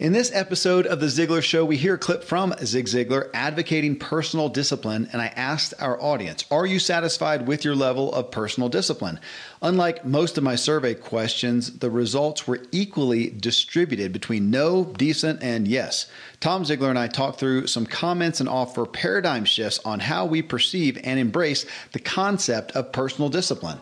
[0.00, 3.98] In this episode of The Ziglar Show, we hear a clip from Zig Ziglar advocating
[3.98, 8.70] personal discipline, and I asked our audience, Are you satisfied with your level of personal
[8.70, 9.20] discipline?
[9.60, 15.68] Unlike most of my survey questions, the results were equally distributed between no, decent, and
[15.68, 16.06] yes.
[16.40, 20.40] Tom Ziglar and I talk through some comments and offer paradigm shifts on how we
[20.40, 23.78] perceive and embrace the concept of personal discipline.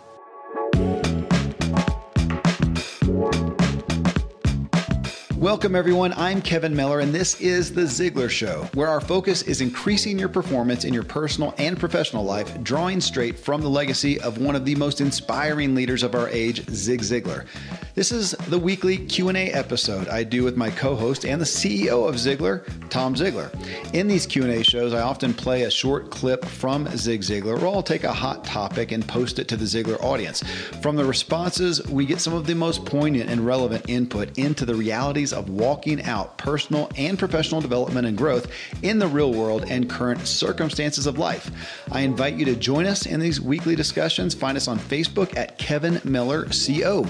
[5.38, 6.12] Welcome, everyone.
[6.14, 10.28] I'm Kevin Miller, and this is The Ziglar Show, where our focus is increasing your
[10.28, 14.64] performance in your personal and professional life, drawing straight from the legacy of one of
[14.64, 17.46] the most inspiring leaders of our age, Zig Ziglar.
[17.94, 22.16] This is the weekly Q&A episode I do with my co-host and the CEO of
[22.16, 23.52] Ziglar, Tom Ziglar.
[23.94, 27.82] In these Q&A shows, I often play a short clip from Zig Ziglar, or I'll
[27.82, 30.42] take a hot topic and post it to the Ziglar audience.
[30.80, 34.74] From the responses, we get some of the most poignant and relevant input into the
[34.74, 38.50] realities of walking out personal and professional development and growth
[38.82, 41.50] in the real world and current circumstances of life.
[41.92, 44.34] I invite you to join us in these weekly discussions.
[44.34, 47.06] Find us on Facebook at Kevin Miller CO.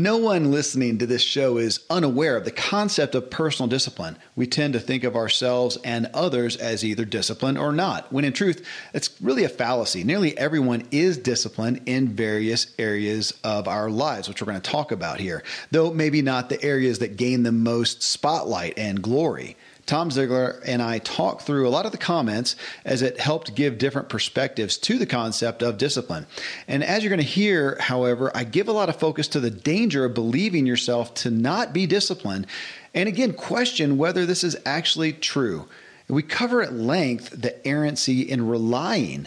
[0.00, 4.16] No one listening to this show is unaware of the concept of personal discipline.
[4.34, 8.32] We tend to think of ourselves and others as either disciplined or not, when in
[8.32, 10.02] truth, it's really a fallacy.
[10.02, 14.90] Nearly everyone is disciplined in various areas of our lives, which we're going to talk
[14.90, 19.54] about here, though maybe not the areas that gain the most spotlight and glory.
[19.90, 23.76] Tom Ziglar and I talked through a lot of the comments as it helped give
[23.76, 26.28] different perspectives to the concept of discipline.
[26.68, 29.50] And as you're going to hear, however, I give a lot of focus to the
[29.50, 32.46] danger of believing yourself to not be disciplined.
[32.94, 35.66] And again, question whether this is actually true.
[36.06, 39.26] We cover at length the errancy in relying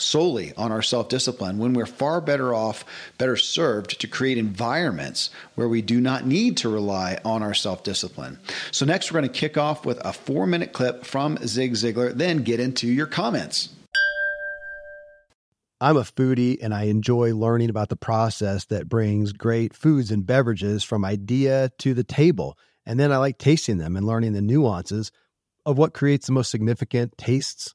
[0.00, 2.84] solely on our self discipline when we're far better off,
[3.18, 7.82] better served to create environments where we do not need to rely on our self
[7.82, 8.38] discipline.
[8.70, 12.12] So, next, we're going to kick off with a four minute clip from Zig Ziglar,
[12.12, 13.70] then get into your comments.
[15.80, 20.26] I'm a foodie and I enjoy learning about the process that brings great foods and
[20.26, 22.58] beverages from idea to the table.
[22.84, 25.12] And then I like tasting them and learning the nuances
[25.64, 27.74] of what creates the most significant tastes,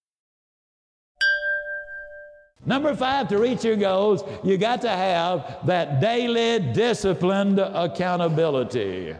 [2.65, 9.15] Number five, to reach your goals, you got to have that daily disciplined accountability.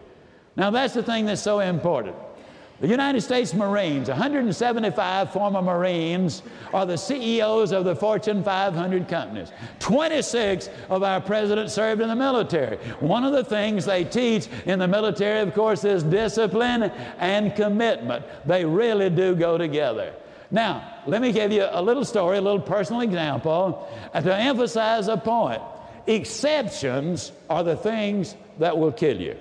[0.55, 2.15] Now, that's the thing that's so important.
[2.81, 6.41] The United States Marines, 175 former Marines,
[6.73, 9.51] are the CEOs of the Fortune 500 companies.
[9.79, 12.77] 26 of our presidents served in the military.
[12.99, 16.83] One of the things they teach in the military, of course, is discipline
[17.19, 18.25] and commitment.
[18.47, 20.15] They really do go together.
[20.51, 25.17] Now, let me give you a little story, a little personal example to emphasize a
[25.17, 25.61] point.
[26.07, 29.37] Exceptions are the things that will kill you.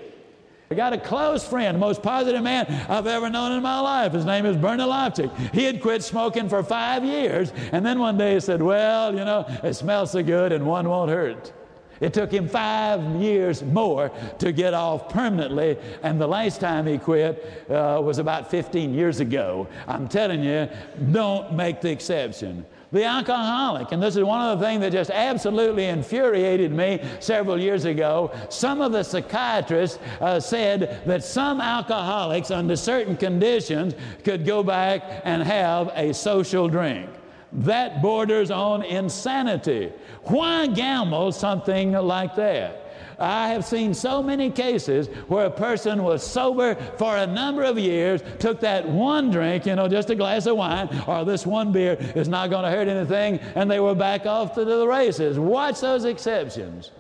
[0.71, 4.12] I got a close friend, the most positive man I've ever known in my life.
[4.12, 5.37] His name is Bernie Lofchick.
[5.53, 9.25] He had quit smoking for five years, and then one day he said, Well, you
[9.25, 11.53] know, it smells so good and one won't hurt.
[12.00, 16.97] It took him five years more to get off permanently, and the last time he
[16.97, 19.69] quit uh, was about 15 years ago.
[19.87, 20.69] I'm telling you,
[21.12, 22.64] don't make the exception.
[22.93, 27.61] The alcoholic, and this is one of the things that just absolutely infuriated me several
[27.61, 28.32] years ago.
[28.49, 33.94] Some of the psychiatrists uh, said that some alcoholics, under certain conditions,
[34.25, 37.08] could go back and have a social drink.
[37.52, 39.93] That borders on insanity.
[40.25, 42.91] Why gamble something like that?
[43.19, 47.79] I have seen so many cases where a person was sober for a number of
[47.79, 51.70] years, took that one drink, you know, just a glass of wine, or this one
[51.70, 55.38] beer is not going to hurt anything, and they were back off to the races.
[55.38, 56.93] Watch those exceptions.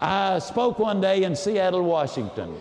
[0.00, 2.56] I spoke one day in Seattle, Washington.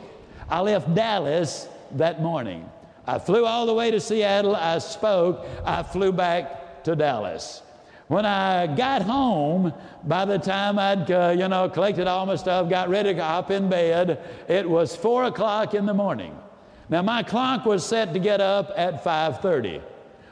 [0.48, 2.70] I left Dallas that morning.
[3.08, 4.56] I flew all the way to Seattle.
[4.56, 5.48] I spoke.
[5.66, 7.62] I flew back to Dallas.
[8.08, 9.72] When I got home,
[10.04, 13.52] by the time I'd, uh, you know, collected all my stuff, got ready to hop
[13.52, 16.36] in bed, it was four o'clock in the morning.
[16.90, 19.82] Now my clock was set to get up at 5:30.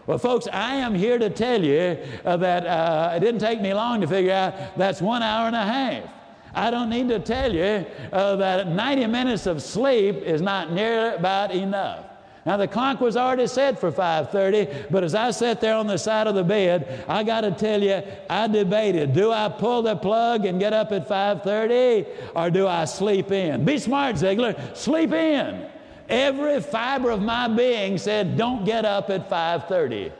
[0.07, 3.73] Well, folks, I am here to tell you uh, that uh, it didn't take me
[3.73, 6.09] long to figure out that's one hour and a half.
[6.55, 11.13] I don't need to tell you uh, that 90 minutes of sleep is not near
[11.13, 12.06] about enough.
[12.47, 15.97] Now the clock was already set for 5:30, but as I sat there on the
[15.97, 19.97] side of the bed, I got to tell you, I debated: do I pull the
[19.97, 22.05] plug and get up at 5:30,
[22.35, 23.65] or do I sleep in?
[23.65, 24.55] Be smart, Ziglar.
[24.77, 25.65] Sleep in.
[26.07, 30.13] Every fiber of my being said, "Don't get up at 5:30."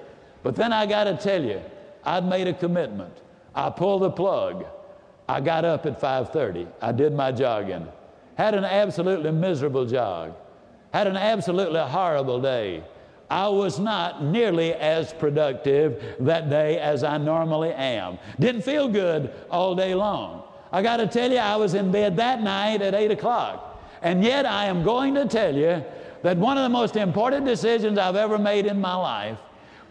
[0.44, 1.62] But then I got to tell you,
[2.04, 3.16] I'd made a commitment.
[3.56, 4.66] I pulled the plug.
[5.30, 6.68] I got up at 5:30.
[6.82, 7.88] I did my jogging.
[8.36, 10.34] Had an absolutely miserable jog
[10.98, 12.84] had an absolutely horrible day.
[13.30, 18.18] I was not nearly as productive that day as I normally am.
[18.40, 20.44] Didn't feel good all day long.
[20.72, 23.80] I got to tell you, I was in bed that night at 8 o'clock.
[24.02, 25.84] And yet, I am going to tell you
[26.24, 29.38] that one of the most important decisions I've ever made in my life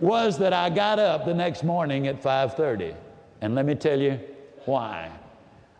[0.01, 2.95] was that I got up the next morning at 5:30.
[3.43, 4.19] And let me tell you
[4.65, 5.11] why.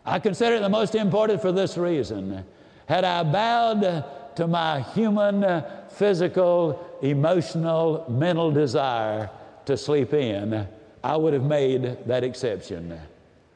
[0.05, 2.45] I consider it the most important for this reason.
[2.87, 4.05] Had I bowed
[4.37, 9.31] to my human, uh, physical, emotional, mental desire
[9.65, 10.67] to sleep in,
[11.03, 12.99] I would have made that exception.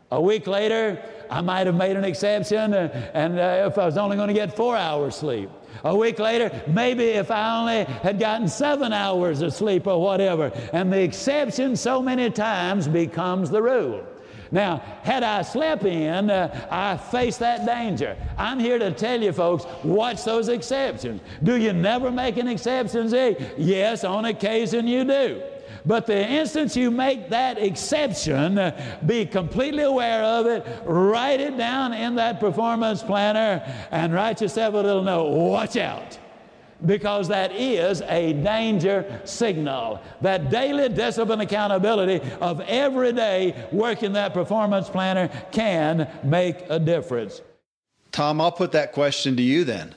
[0.09, 0.99] A week later,
[1.29, 4.33] I might have made an exception, uh, and uh, if I was only going to
[4.33, 5.51] get four hours sleep.
[5.83, 10.51] A week later, maybe if I only had gotten seven hours of sleep or whatever.
[10.73, 14.03] And the exception so many times becomes the rule.
[14.51, 18.17] Now, had I slept in, uh, I faced that danger.
[18.37, 21.21] I'm here to tell you, folks, watch those exceptions.
[21.41, 23.37] Do you never make an exception, Z?
[23.57, 25.41] Yes, on occasion you do.
[25.85, 31.57] But the instance you make that exception, uh, be completely aware of it, write it
[31.57, 35.29] down in that performance planner, and write yourself a little note.
[35.31, 36.19] Watch out
[36.85, 40.01] because that is a danger signal.
[40.21, 47.41] That daily discipline accountability of every day working that performance planner can make a difference.
[48.11, 49.95] Tom, I'll put that question to you then.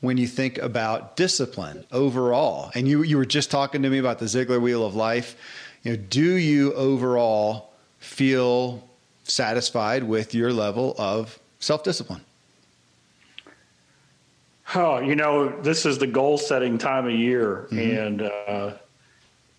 [0.00, 4.18] When you think about discipline overall, and you, you were just talking to me about
[4.18, 5.36] the Ziglar Wheel of Life,
[5.84, 8.88] you know, do you overall feel
[9.22, 12.22] satisfied with your level of self discipline?
[14.74, 17.68] Oh, you know, this is the goal setting time of year.
[17.70, 17.78] Mm-hmm.
[17.78, 18.72] And uh,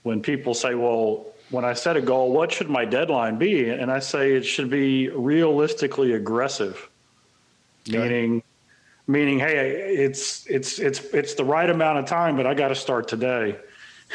[0.03, 3.69] when people say, well, when I set a goal, what should my deadline be?
[3.69, 6.89] And I say it should be realistically aggressive,
[7.87, 7.99] okay.
[7.99, 8.43] meaning,
[9.07, 12.75] meaning, hey, it's it's it's it's the right amount of time, but I got to
[12.75, 13.57] start today.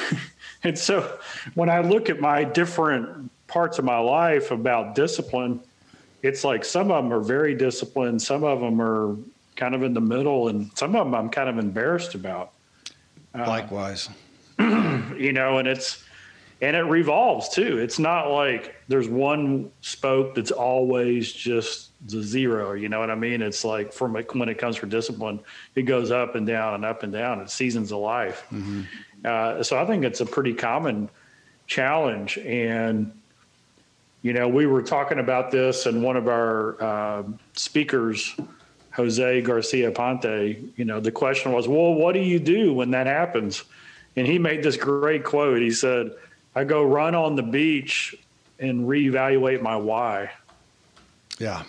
[0.65, 1.19] and so,
[1.55, 5.61] when I look at my different parts of my life about discipline,
[6.23, 9.17] it's like some of them are very disciplined, some of them are
[9.59, 12.53] kind of in the middle, and some of them I'm kind of embarrassed about.
[13.35, 14.09] Uh, Likewise,
[14.59, 16.03] you know, and it's
[16.62, 17.79] and it revolves too.
[17.79, 22.73] It's not like there's one spoke that's always just the zero.
[22.73, 23.43] You know what I mean?
[23.43, 25.41] It's like from when it comes for discipline,
[25.75, 27.41] it goes up and down and up and down.
[27.41, 28.47] It's seasons of life.
[28.53, 28.83] Mm-hmm.
[29.25, 31.11] Uh, so I think it's a pretty common
[31.67, 32.38] challenge.
[32.38, 33.12] And
[34.23, 37.23] you know, we were talking about this, and one of our uh,
[37.55, 38.35] speakers
[38.99, 43.07] Jose Garcia Ponte, you know, the question was, well, what do you do when that
[43.07, 43.62] happens?
[44.17, 45.62] And he made this great quote.
[45.62, 46.11] He said,
[46.57, 48.17] I go run on the beach
[48.59, 50.33] and reevaluate my why.
[51.38, 51.62] Yeah.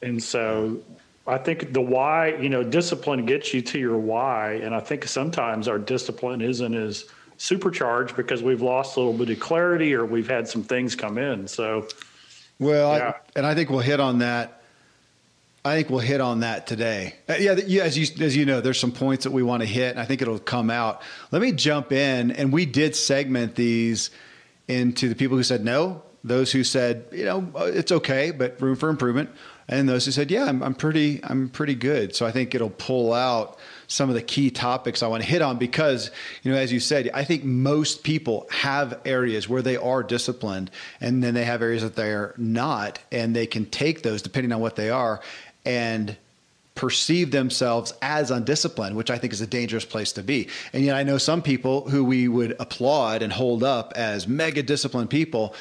[0.00, 0.78] And so
[1.26, 4.52] I think the why, you know, discipline gets you to your why.
[4.54, 7.04] And I think sometimes our discipline isn't as
[7.36, 11.18] supercharged because we've lost a little bit of clarity or we've had some things come
[11.18, 11.46] in.
[11.46, 11.88] So,
[12.58, 13.08] well, yeah.
[13.08, 14.55] I, and I think we'll hit on that
[15.66, 17.14] I think we'll hit on that today.
[17.28, 19.68] Uh, yeah, yeah, as you as you know, there's some points that we want to
[19.68, 21.02] hit, and I think it'll come out.
[21.32, 24.10] Let me jump in, and we did segment these
[24.68, 28.60] into the people who said no, those who said you know uh, it's okay, but
[28.60, 29.30] room for improvement,
[29.68, 32.14] and those who said yeah, I'm, I'm pretty I'm pretty good.
[32.14, 33.58] So I think it'll pull out
[33.88, 36.10] some of the key topics I want to hit on because,
[36.42, 40.70] you know, as you said, I think most people have areas where they are disciplined
[41.00, 42.98] and then they have areas that they're not.
[43.12, 45.20] And they can take those, depending on what they are,
[45.66, 46.16] and
[46.74, 50.48] perceive themselves as undisciplined, which I think is a dangerous place to be.
[50.72, 54.62] And yet I know some people who we would applaud and hold up as mega
[54.62, 55.54] disciplined people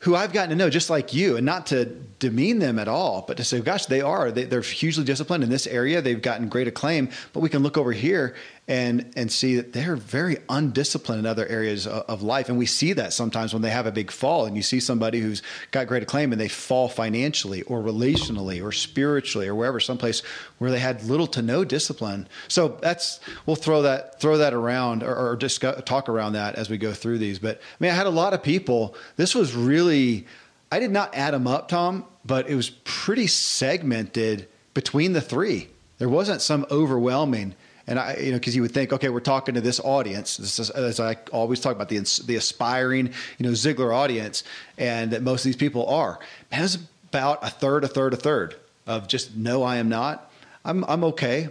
[0.00, 1.86] who I've gotten to know just like you, and not to
[2.18, 4.30] demean them at all, but to say, gosh, they are.
[4.30, 6.02] They, are hugely disciplined in this area.
[6.02, 8.34] They've gotten great acclaim, but we can look over here
[8.68, 12.48] and and see that they're very undisciplined in other areas of life.
[12.48, 15.20] And we see that sometimes when they have a big fall and you see somebody
[15.20, 20.20] who's got great acclaim and they fall financially or relationally or spiritually or wherever someplace
[20.58, 22.28] where they had little to no discipline.
[22.48, 26.68] So that's we'll throw that throw that around or, or discuss, talk around that as
[26.68, 27.38] we go through these.
[27.38, 30.26] But I mean I had a lot of people this was really
[30.72, 35.68] I did not add them up Tom but it was pretty segmented between the three.
[35.98, 37.54] There wasn't some overwhelming
[37.86, 40.36] and I, you know, because you would think, okay, we're talking to this audience.
[40.36, 44.42] This is, as I always talk about the the aspiring, you know, Ziglar audience,
[44.76, 46.18] and that most of these people are.
[46.50, 46.78] It's
[47.10, 50.30] about a third, a third, a third of just no, I am not.
[50.64, 51.48] I'm I'm okay,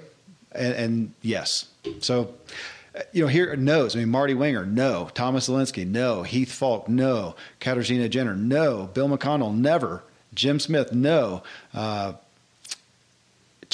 [0.51, 1.67] and, and yes.
[1.99, 2.33] So,
[3.13, 3.95] you know, here knows.
[3.95, 5.09] I mean, Marty Winger, no.
[5.13, 6.23] Thomas Alinsky, no.
[6.23, 7.35] Heath Falk, no.
[7.61, 8.89] Katarzyna Jenner, no.
[8.93, 10.03] Bill McConnell, never.
[10.33, 11.43] Jim Smith, no.
[11.73, 12.13] Uh,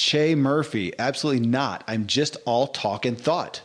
[0.01, 1.83] Che Murphy, absolutely not.
[1.87, 3.61] I'm just all talk and thought.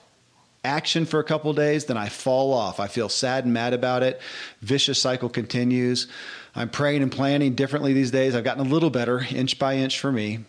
[0.63, 2.79] Action for a couple days, then I fall off.
[2.79, 4.21] I feel sad and mad about it.
[4.61, 6.09] Vicious cycle continues.
[6.55, 8.35] I'm praying and planning differently these days.
[8.35, 10.41] I've gotten a little better, inch by inch for me.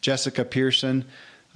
[0.00, 1.04] Jessica Pearson,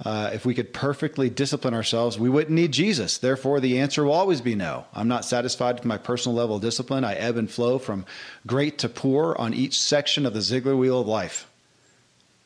[0.05, 3.17] uh, if we could perfectly discipline ourselves, we wouldn't need Jesus.
[3.17, 4.85] Therefore, the answer will always be no.
[4.93, 7.03] I'm not satisfied with my personal level of discipline.
[7.03, 8.05] I ebb and flow from
[8.45, 11.47] great to poor on each section of the Ziglar wheel of life.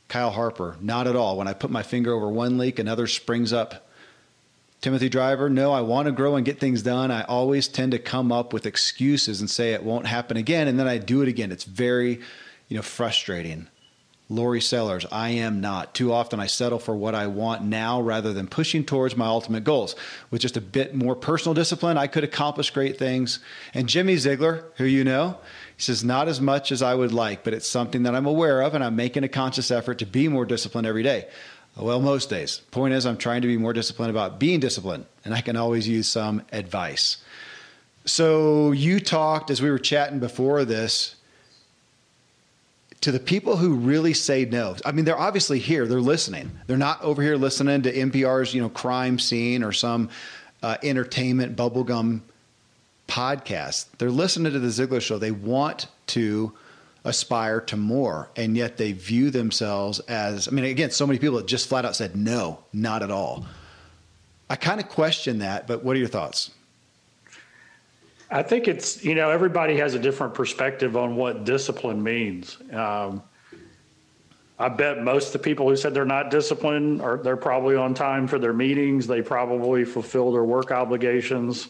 [0.07, 1.37] Kyle Harper, not at all.
[1.37, 3.87] When I put my finger over one leak, another springs up.
[4.79, 7.09] Timothy Driver, no, I want to grow and get things done.
[7.11, 10.79] I always tend to come up with excuses and say it won't happen again, and
[10.79, 11.51] then I do it again.
[11.51, 12.21] It's very,
[12.67, 13.67] you know, frustrating.
[14.29, 15.95] Lori Sellers, I am not.
[15.95, 19.63] Too often I settle for what I want now rather than pushing towards my ultimate
[19.63, 19.95] goals.
[20.29, 23.39] With just a bit more personal discipline, I could accomplish great things.
[23.73, 25.37] And Jimmy Ziegler, who you know,
[25.77, 28.61] he says, Not as much as I would like, but it's something that I'm aware
[28.61, 31.27] of, and I'm making a conscious effort to be more disciplined every day.
[31.77, 32.61] Well, most days.
[32.71, 35.87] Point is, I'm trying to be more disciplined about being disciplined, and I can always
[35.87, 37.17] use some advice.
[38.05, 41.15] So, you talked as we were chatting before this
[43.01, 44.75] to the people who really say no.
[44.83, 46.49] I mean, they're obviously here, they're listening.
[46.65, 50.09] They're not over here listening to NPR's, you know, crime scene or some
[50.63, 52.21] uh, entertainment bubblegum
[53.07, 53.87] podcast.
[53.97, 55.17] They're listening to the Ziglar show.
[55.17, 56.53] They want to
[57.03, 61.37] aspire to more, and yet they view themselves as I mean, again, so many people
[61.37, 63.45] that just flat out said no, not at all.
[64.49, 66.51] I kind of question that, but what are your thoughts?
[68.29, 72.57] I think it's you know everybody has a different perspective on what discipline means.
[72.73, 73.23] Um,
[74.59, 77.93] I bet most of the people who said they're not disciplined are they're probably on
[77.93, 79.07] time for their meetings.
[79.07, 81.69] They probably fulfill their work obligations.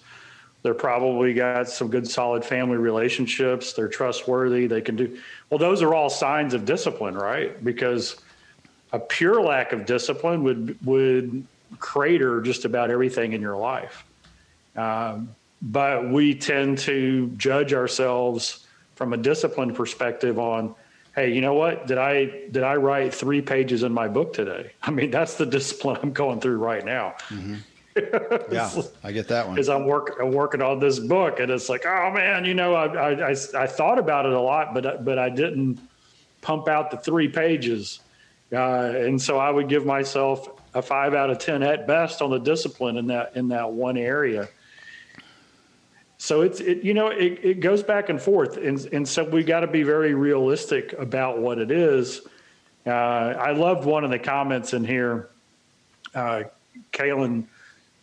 [0.67, 3.71] They're probably got some good, solid family relationships.
[3.71, 4.67] They're trustworthy.
[4.67, 5.17] They can do
[5.49, 5.57] well.
[5.57, 7.63] Those are all signs of discipline, right?
[7.63, 8.17] Because
[8.91, 11.47] a pure lack of discipline would would
[11.79, 14.03] crater just about everything in your life.
[14.75, 20.75] Um, but we tend to judge ourselves from a discipline perspective on
[21.15, 24.71] hey you know what did i did i write three pages in my book today
[24.83, 27.55] i mean that's the discipline i'm going through right now mm-hmm.
[28.51, 29.55] yeah, I get that one.
[29.55, 32.73] Because I'm working, I'm working on this book, and it's like, oh man, you know,
[32.73, 35.79] I, I, I, I, thought about it a lot, but but I didn't
[36.41, 37.99] pump out the three pages,
[38.51, 42.29] uh, and so I would give myself a five out of ten at best on
[42.29, 44.47] the discipline in that in that one area.
[46.17, 49.43] So it's it, you know it, it goes back and forth, and and so we
[49.43, 52.21] got to be very realistic about what it is.
[52.85, 55.29] Uh, I loved one of the comments in here.
[56.15, 56.43] Uh,
[56.91, 57.45] Kalen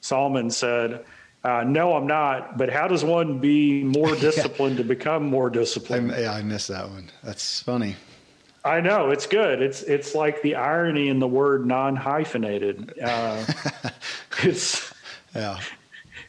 [0.05, 1.03] Solomon said,
[1.45, 2.59] uh, "No, I'm not.
[2.59, 4.83] But how does one be more disciplined yeah.
[4.83, 7.11] to become more disciplined?" I, yeah, I missed that one.
[7.23, 7.97] That's funny.
[8.67, 9.63] I know it's good.
[9.63, 12.93] It's it's like the irony in the word non-hyphenated.
[13.03, 13.47] Uh,
[14.43, 14.93] it's
[15.35, 15.59] yeah.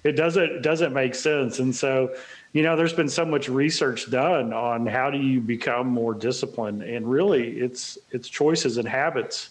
[0.06, 2.16] It doesn't doesn't make sense, and so
[2.54, 6.82] you know, there's been so much research done on how do you become more disciplined,
[6.82, 9.50] and really, it's it's choices and habits.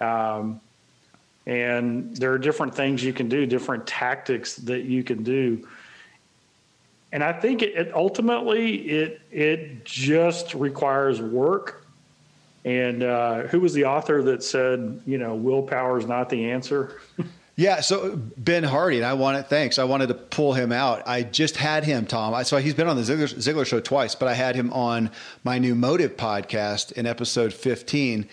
[0.00, 0.62] Um,
[1.46, 5.66] and there are different things you can do, different tactics that you can do.
[7.12, 11.84] And I think it, it ultimately it it just requires work.
[12.64, 17.00] And uh, who was the author that said, you know, willpower is not the answer?
[17.60, 19.78] Yeah, so Ben Hardy, and I wanted thanks.
[19.78, 21.06] I wanted to pull him out.
[21.06, 22.32] I just had him, Tom.
[22.32, 25.10] I, so he's been on the Ziglar, Ziglar show twice, but I had him on
[25.44, 28.26] my new Motive podcast in episode 15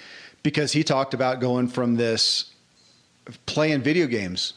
[0.43, 2.53] because he talked about going from this
[3.45, 4.53] playing video games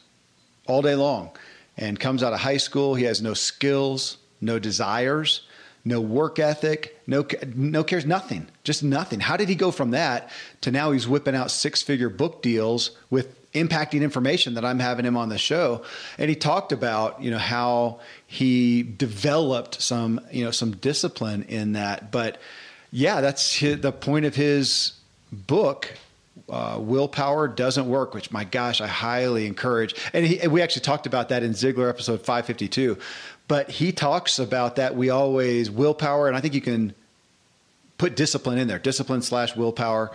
[0.66, 1.30] all day long
[1.76, 2.94] and comes out of high school.
[2.94, 5.42] He has no skills, no desires,
[5.84, 9.20] no work ethic, no no cares, nothing, just nothing.
[9.20, 12.90] How did he go from that to now he's whipping out six figure book deals
[13.08, 15.82] with impacting information that I'm having him on the show.
[16.18, 21.72] And he talked about, you know, how he developed some, you know, some discipline in
[21.72, 22.12] that.
[22.12, 22.40] But
[22.92, 24.92] yeah, that's his, the point of his
[25.32, 25.94] book
[26.50, 29.94] uh, willpower doesn't work, which my gosh, I highly encourage.
[30.12, 32.98] And, he, and we actually talked about that in Ziglar episode 552.
[33.48, 36.94] But he talks about that we always willpower, and I think you can
[37.98, 40.10] put discipline in there, discipline slash willpower.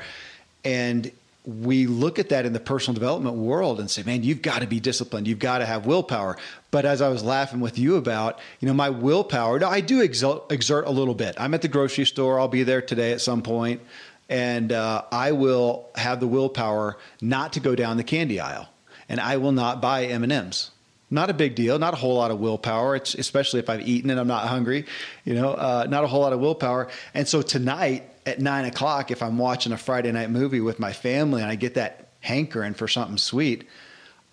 [0.63, 1.11] And
[1.45, 4.67] we look at that in the personal development world and say, man, you've got to
[4.67, 5.27] be disciplined.
[5.27, 6.37] You've got to have willpower.
[6.71, 10.87] But as I was laughing with you about, you know, my willpower, I do exert
[10.87, 11.35] a little bit.
[11.37, 12.39] I'm at the grocery store.
[12.39, 13.81] I'll be there today at some point
[14.29, 18.69] and uh, I will have the willpower not to go down the candy aisle,
[19.07, 20.71] and I will not buy M and M's.
[21.11, 22.95] Not a big deal, not a whole lot of willpower.
[22.95, 24.85] It's especially if I've eaten and I'm not hungry,
[25.23, 26.89] you know, uh, not a whole lot of willpower.
[27.13, 30.93] And so tonight at nine o'clock, if I'm watching a Friday night movie with my
[30.93, 33.67] family and I get that hankering for something sweet,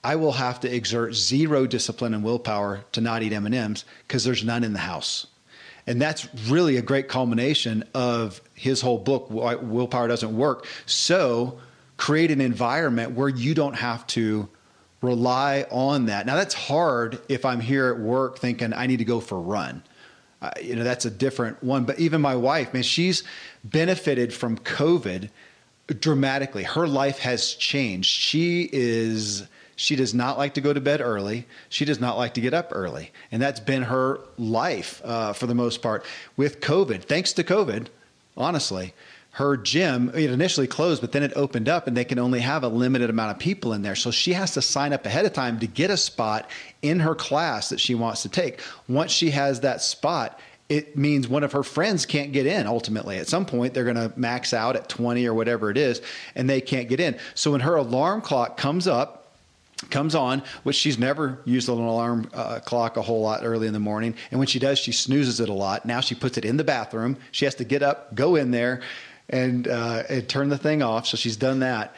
[0.03, 3.85] I will have to exert zero discipline and willpower to not eat M and M's
[4.09, 5.27] because there's none in the house.
[5.87, 10.67] And that's really a great culmination of his whole book, Why Willpower Doesn't Work.
[10.87, 11.59] So
[11.97, 14.49] create an environment where you don't have to
[15.01, 16.27] rely on that.
[16.27, 19.41] Now, that's hard if I'm here at work thinking I need to go for a
[19.41, 19.83] run.
[20.41, 21.85] Uh, you know, that's a different one.
[21.85, 23.23] But even my wife, man, she's
[23.65, 25.31] benefited from COVID
[26.01, 26.63] dramatically.
[26.63, 28.09] Her life has changed.
[28.09, 29.47] She is
[29.83, 31.45] she does not like to go to bed early.
[31.69, 33.11] She does not like to get up early.
[33.33, 36.05] And that's been her life uh, for the most part.
[36.37, 37.89] With COVID, thanks to COVID,
[38.37, 38.95] honestly,
[39.33, 42.63] her gym it initially closed but then it opened up and they can only have
[42.63, 45.33] a limited amount of people in there so she has to sign up ahead of
[45.33, 46.51] time to get a spot
[46.83, 51.29] in her class that she wants to take once she has that spot it means
[51.29, 54.53] one of her friends can't get in ultimately at some point they're going to max
[54.53, 56.03] out at 20 or whatever it is
[56.35, 59.22] and they can't get in so when her alarm clock comes up
[59.91, 63.73] comes on, which she's never used an alarm uh, clock a whole lot early in
[63.73, 64.15] the morning.
[64.31, 65.85] And when she does, she snoozes it a lot.
[65.87, 67.17] Now she puts it in the bathroom.
[67.31, 68.83] She has to get up, go in there,
[69.29, 71.07] and, uh, and turn the thing off.
[71.07, 71.95] So she's done that.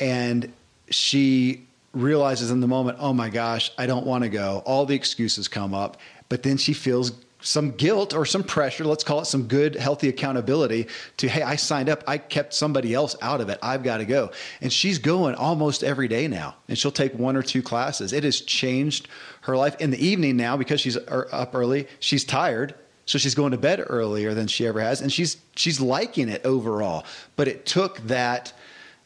[0.00, 0.52] And
[0.90, 4.62] she realizes in the moment, oh my gosh, I don't want to go.
[4.66, 5.98] All the excuses come up.
[6.28, 7.12] But then she feels
[7.44, 11.56] some guilt or some pressure, let's call it some good, healthy accountability to, hey, I
[11.56, 12.02] signed up.
[12.06, 13.58] I kept somebody else out of it.
[13.62, 14.30] I've got to go.
[14.62, 16.56] And she's going almost every day now.
[16.68, 18.14] And she'll take one or two classes.
[18.14, 19.08] It has changed
[19.42, 19.78] her life.
[19.78, 22.74] In the evening now, because she's er, up early, she's tired.
[23.04, 25.02] So she's going to bed earlier than she ever has.
[25.02, 27.04] And she's, she's liking it overall.
[27.36, 28.52] But it took that.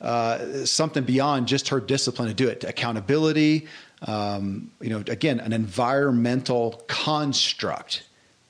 [0.01, 3.67] Uh, something beyond just her discipline to do it, accountability,
[4.03, 8.08] um, you know, again, an environmental construct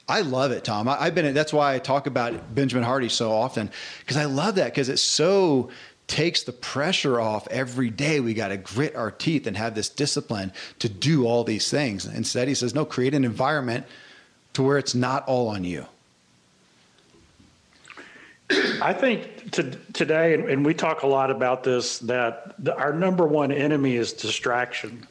[0.08, 0.88] I love it, Tom.
[0.88, 1.34] I, have been.
[1.34, 4.98] That's why I talk about Benjamin Hardy so often because I love that because it
[4.98, 5.70] so
[6.06, 8.18] takes the pressure off every day.
[8.18, 12.06] We got to grit our teeth and have this discipline to do all these things.
[12.06, 13.86] Instead, he says, no, create an environment
[14.54, 15.86] to where it's not all on you.
[18.80, 23.52] I think to, today, and we talk a lot about this, that our number one
[23.52, 25.06] enemy is distraction.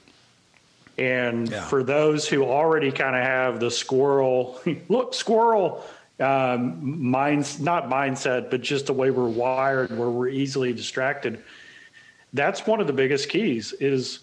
[0.98, 1.66] And yeah.
[1.66, 5.86] for those who already kind of have the squirrel, look, squirrel
[6.20, 11.44] um, minds, not mindset, but just the way we're wired, where we're easily distracted.
[12.34, 14.20] That's one of the biggest keys is,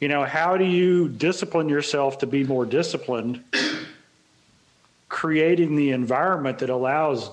[0.00, 3.42] you know, how do you discipline yourself to be more disciplined?
[5.08, 7.30] Creating the environment that allows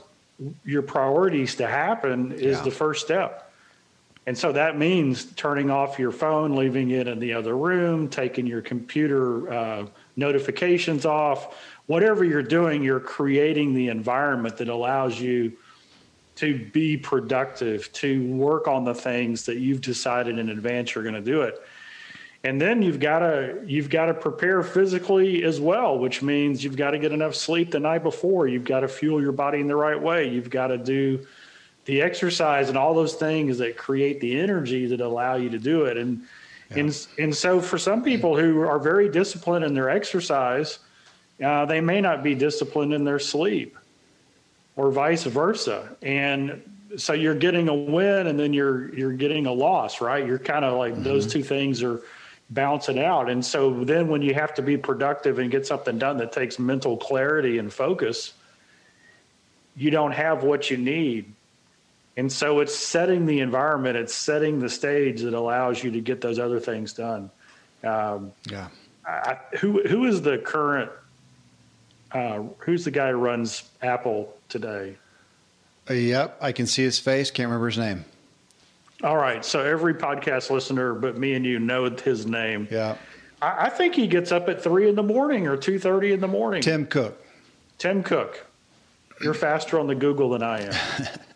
[0.64, 2.64] your priorities to happen is yeah.
[2.64, 3.45] the first step.
[4.28, 8.48] And so that means turning off your phone, leaving it in the other room, taking
[8.48, 9.86] your computer uh,
[10.16, 11.56] notifications off.
[11.86, 15.54] Whatever you're doing, you're creating the environment that allows you
[16.36, 21.16] to be productive, to work on the things that you've decided in advance you're going
[21.16, 21.62] to do it.
[22.44, 26.78] And then you've got to you've got to prepare physically as well, which means you've
[26.78, 28.48] got to get enough sleep the night before.
[28.48, 30.30] You've got to fuel your body in the right way.
[30.30, 31.26] You've got to do
[31.86, 35.86] the exercise and all those things that create the energy that allow you to do
[35.86, 35.98] it.
[35.98, 36.24] And
[36.72, 36.80] yeah.
[36.80, 40.80] and and so for some people who are very disciplined in their exercise,
[41.44, 43.78] uh, they may not be disciplined in their sleep,
[44.76, 45.96] or vice versa.
[46.02, 46.62] And
[46.98, 50.26] so you're getting a win and then you're you're getting a loss, right?
[50.26, 51.04] You're kind of like mm-hmm.
[51.04, 52.02] those two things are
[52.50, 53.30] bouncing out.
[53.30, 56.60] And so then when you have to be productive and get something done that takes
[56.60, 58.34] mental clarity and focus,
[59.76, 61.34] you don't have what you need.
[62.18, 66.22] And so it's setting the environment, it's setting the stage that allows you to get
[66.22, 67.30] those other things done.
[67.84, 68.70] Um, yeah.
[69.06, 70.92] I, who who is the current?
[72.12, 74.96] Uh, who's the guy who runs Apple today?
[75.90, 77.30] Uh, yep, I can see his face.
[77.30, 78.06] Can't remember his name.
[79.04, 82.68] All right, so every podcast listener but me and you know his name.
[82.72, 82.96] Yeah,
[83.42, 86.22] I, I think he gets up at three in the morning or two thirty in
[86.22, 86.62] the morning.
[86.62, 87.22] Tim Cook.
[87.78, 88.46] Tim Cook.
[89.22, 90.74] You're faster on the Google than I am.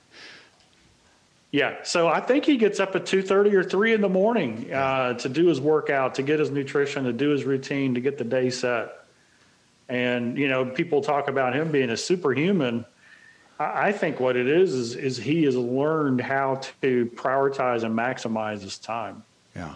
[1.52, 4.72] yeah, so I think he gets up at two thirty or three in the morning
[4.72, 8.20] uh, to do his workout, to get his nutrition, to do his routine, to get
[8.20, 9.06] the day set.
[9.88, 12.86] And you know, people talk about him being a superhuman.
[13.60, 18.62] I think what it is is is he has learned how to prioritize and maximize
[18.62, 19.24] his time.
[19.56, 19.76] Yeah.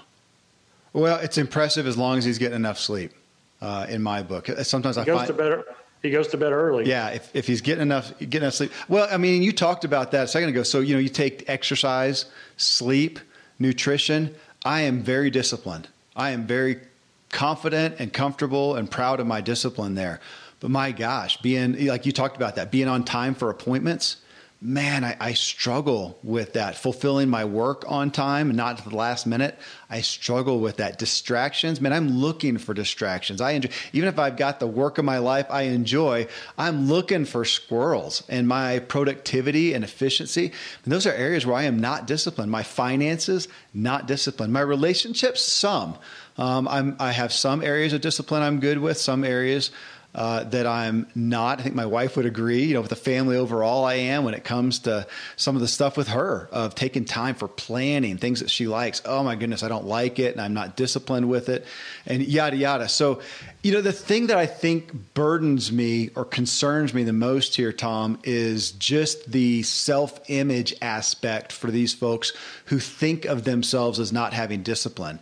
[0.93, 3.13] Well, it's impressive as long as he's getting enough sleep.
[3.61, 5.63] Uh, in my book, sometimes I goes find to bed.
[6.03, 6.85] He goes to bed early.
[6.85, 8.73] Yeah, if, if he's getting enough getting enough sleep.
[8.89, 10.61] Well, I mean, you talked about that a second ago.
[10.63, 12.25] So you know, you take exercise,
[12.57, 13.19] sleep,
[13.57, 14.35] nutrition.
[14.65, 15.87] I am very disciplined.
[16.13, 16.81] I am very
[17.29, 20.19] confident and comfortable and proud of my discipline there.
[20.59, 24.17] But my gosh, being like you talked about that, being on time for appointments,
[24.63, 26.77] man, I, I, struggle with that.
[26.77, 30.97] Fulfilling my work on time and not to the last minute, I struggle with that.
[30.97, 33.41] Distractions, man, I'm looking for distractions.
[33.41, 37.25] I enjoy, even if I've got the work of my life I enjoy, I'm looking
[37.25, 40.53] for squirrels in my productivity and efficiency.
[40.85, 42.49] And those are areas where I am not disciplined.
[42.49, 44.53] My finances, not disciplined.
[44.53, 45.97] My relationships, some.
[46.37, 49.71] Um, I have some areas of discipline I'm good with, some areas
[50.15, 51.59] uh, that I'm not.
[51.59, 52.63] I think my wife would agree.
[52.63, 55.67] You know, with the family overall, I am when it comes to some of the
[55.67, 59.01] stuff with her of taking time for planning things that she likes.
[59.05, 61.65] Oh my goodness, I don't like it, and I'm not disciplined with it,
[62.05, 62.89] and yada yada.
[62.89, 63.21] So,
[63.63, 67.73] you know, the thing that I think burdens me or concerns me the most here,
[67.73, 72.33] Tom, is just the self-image aspect for these folks
[72.65, 75.19] who think of themselves as not having discipline.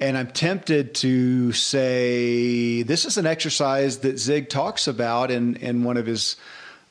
[0.00, 5.84] And I'm tempted to say this is an exercise that Zig talks about in, in
[5.84, 6.36] one of his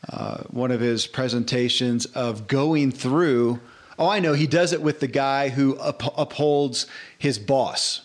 [0.07, 3.59] uh, one of his presentations of going through.
[3.97, 8.01] Oh, I know he does it with the guy who up, upholds his boss,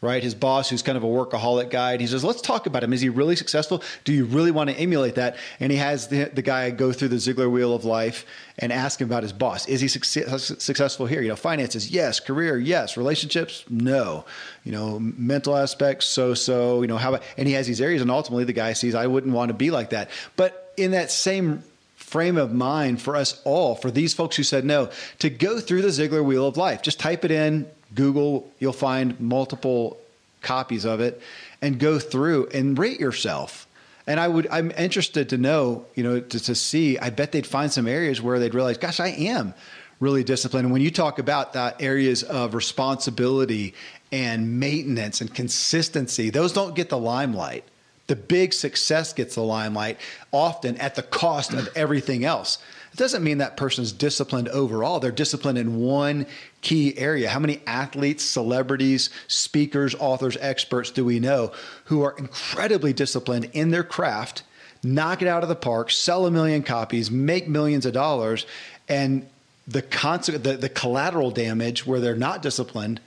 [0.00, 0.22] right?
[0.22, 1.92] His boss, who's kind of a workaholic guy.
[1.92, 2.92] And he says, let's talk about him.
[2.92, 3.82] Is he really successful?
[4.04, 5.36] Do you really want to emulate that?
[5.58, 8.26] And he has the, the guy go through the Ziglar wheel of life
[8.58, 9.66] and ask him about his boss.
[9.68, 11.22] Is he success, successful here?
[11.22, 12.20] You know, finances, yes.
[12.20, 12.96] Career, yes.
[12.96, 14.24] Relationships, no.
[14.64, 16.82] You know, mental aspects, so so.
[16.82, 19.06] You know, how about, and he has these areas, and ultimately the guy sees, I
[19.06, 20.10] wouldn't want to be like that.
[20.36, 21.62] But in that same
[21.94, 25.82] frame of mind for us all, for these folks who said no, to go through
[25.82, 26.82] the Ziglar Wheel of Life.
[26.82, 29.98] Just type it in, Google, you'll find multiple
[30.42, 31.20] copies of it,
[31.60, 33.66] and go through and rate yourself.
[34.06, 36.98] And I would, I'm interested to know, you know, to, to see.
[36.98, 39.52] I bet they'd find some areas where they'd realize, gosh, I am
[39.98, 40.66] really disciplined.
[40.66, 43.74] And when you talk about that areas of responsibility
[44.12, 47.64] and maintenance and consistency, those don't get the limelight.
[48.06, 49.98] The big success gets the limelight
[50.30, 52.58] often at the cost of everything else.
[52.96, 55.00] It doesn't mean that person's disciplined overall.
[55.00, 56.24] They're disciplined in one
[56.62, 57.28] key area.
[57.28, 61.52] How many athletes, celebrities, speakers, authors, experts do we know
[61.84, 64.44] who are incredibly disciplined in their craft,
[64.82, 68.46] knock it out of the park, sell a million copies, make millions of dollars,
[68.88, 69.26] and
[69.68, 72.98] the, consequence, the, the collateral damage where they're not disciplined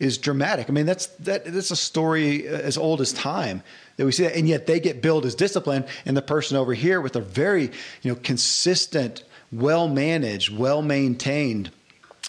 [0.00, 0.68] is dramatic.
[0.68, 3.62] I mean, that's that that's a story uh, as old as time
[3.96, 6.74] that we see that, and yet they get billed as disciplined, and the person over
[6.74, 7.70] here with a very
[8.02, 9.22] you know consistent
[9.52, 11.70] well managed, well maintained,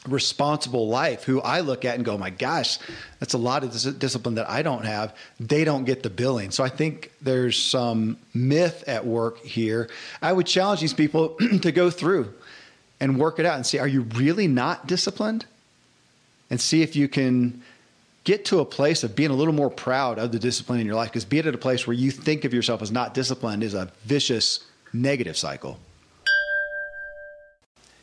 [0.08, 2.80] responsible life who I look at and go, my gosh,
[3.20, 5.16] that's a lot of discipline that I don't have.
[5.40, 6.52] They don't get the billing.
[6.52, 9.90] So I think there's some myth at work here.
[10.22, 12.34] I would challenge these people to go through
[13.00, 15.46] and work it out and see, are you really not disciplined?
[16.50, 17.62] And see if you can
[18.24, 20.96] get to a place of being a little more proud of the discipline in your
[20.96, 21.10] life.
[21.10, 23.92] Because being at a place where you think of yourself as not disciplined is a
[24.06, 25.78] vicious negative cycle.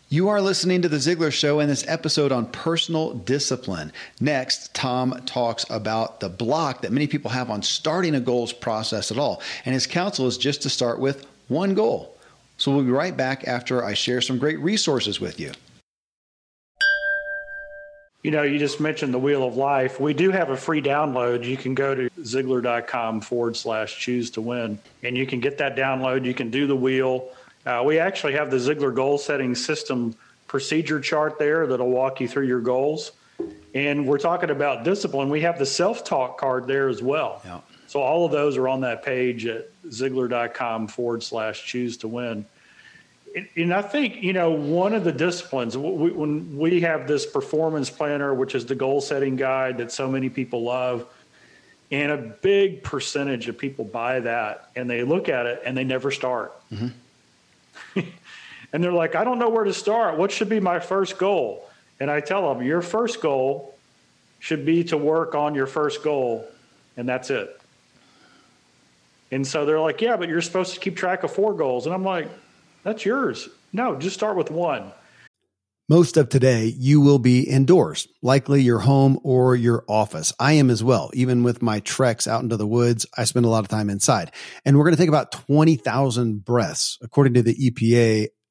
[0.08, 3.90] You are listening to The Ziglar Show and this episode on personal discipline.
[4.20, 9.10] Next, Tom talks about the block that many people have on starting a goals process
[9.10, 9.42] at all.
[9.64, 12.16] And his counsel is just to start with one goal.
[12.56, 15.50] So we'll be right back after I share some great resources with you.
[18.22, 19.98] You know, you just mentioned the Wheel of Life.
[19.98, 21.44] We do have a free download.
[21.44, 25.74] You can go to Ziglar.com forward slash choose to win, and you can get that
[25.74, 26.24] download.
[26.24, 27.28] You can do the wheel
[27.66, 30.14] uh, we actually have the Ziglar goal setting system
[30.46, 33.12] procedure chart there that'll walk you through your goals.
[33.74, 35.28] And we're talking about discipline.
[35.28, 37.42] We have the self talk card there as well.
[37.44, 37.60] Yeah.
[37.88, 42.46] So all of those are on that page at Ziglar.com forward slash choose to win.
[43.54, 48.32] And I think, you know, one of the disciplines, when we have this performance planner,
[48.32, 51.06] which is the goal setting guide that so many people love,
[51.90, 55.84] and a big percentage of people buy that and they look at it and they
[55.84, 56.54] never start.
[56.72, 56.88] Mm-hmm.
[58.72, 60.18] And they're like, I don't know where to start.
[60.18, 61.68] What should be my first goal?
[62.00, 63.74] And I tell them, your first goal
[64.38, 66.46] should be to work on your first goal,
[66.96, 67.60] and that's it.
[69.30, 71.86] And so they're like, yeah, but you're supposed to keep track of four goals.
[71.86, 72.28] And I'm like,
[72.82, 73.48] that's yours.
[73.72, 74.92] No, just start with one.
[75.88, 80.32] Most of today, you will be indoors, likely your home or your office.
[80.38, 81.12] I am as well.
[81.14, 84.32] Even with my treks out into the woods, I spend a lot of time inside.
[84.64, 86.98] And we're going to take about 20,000 breaths.
[87.02, 88.28] According to the EPA,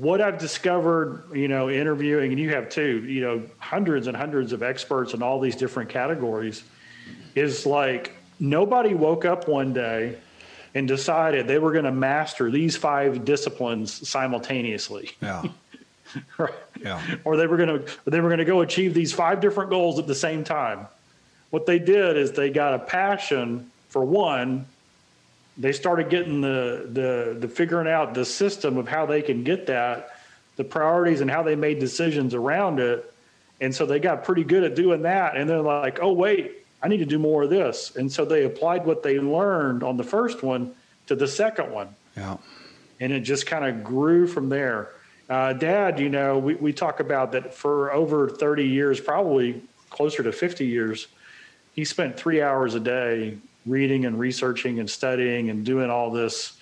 [0.00, 4.52] what I've discovered, you know, interviewing, and you have too, you know, hundreds and hundreds
[4.52, 6.64] of experts in all these different categories,
[7.34, 10.16] is like nobody woke up one day
[10.74, 15.10] and decided they were going to master these five disciplines simultaneously.
[15.20, 15.42] Yeah.
[16.38, 16.54] right.
[16.80, 17.16] Yeah.
[17.24, 19.98] Or they were going to they were going to go achieve these five different goals
[19.98, 20.86] at the same time.
[21.50, 24.64] What they did is they got a passion for one
[25.60, 29.66] they started getting the the the figuring out the system of how they can get
[29.66, 30.16] that,
[30.56, 33.12] the priorities and how they made decisions around it.
[33.60, 35.36] And so they got pretty good at doing that.
[35.36, 37.94] And they're like, oh wait, I need to do more of this.
[37.94, 40.74] And so they applied what they learned on the first one
[41.06, 41.94] to the second one.
[42.16, 42.38] Yeah.
[42.98, 44.92] And it just kind of grew from there.
[45.28, 50.22] Uh, Dad, you know, we, we talk about that for over 30 years, probably closer
[50.22, 51.08] to 50 years,
[51.74, 56.56] he spent three hours a day reading and researching and studying and doing all this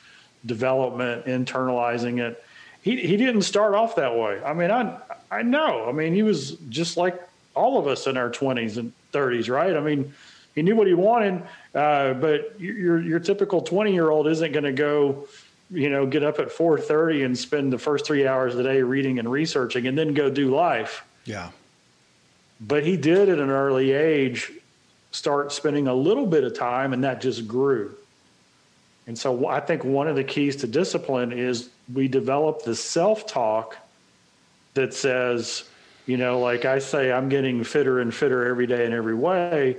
[0.47, 2.43] development, internalizing it.
[2.83, 4.43] He, he didn't start off that way.
[4.45, 4.99] I mean, I,
[5.31, 5.89] I know.
[5.89, 7.21] I mean, he was just like
[7.55, 9.77] all of us in our 20s and 30s, right?
[9.77, 10.13] I mean,
[10.55, 11.43] he knew what he wanted,
[11.75, 15.29] uh, but your your typical 20 year old isn't going to go,
[15.71, 18.83] you know, get up at 4:30 and spend the first three hours of the day
[18.83, 21.05] reading and researching, and then go do life.
[21.27, 21.51] Yeah.
[22.61, 24.51] But he did at an early age
[25.11, 27.95] start spending a little bit of time, and that just grew.
[29.07, 33.27] And so I think one of the keys to discipline is we develop the self
[33.27, 33.77] talk
[34.75, 35.65] that says,
[36.07, 39.79] you know, like I say, I'm getting fitter and fitter every day in every way.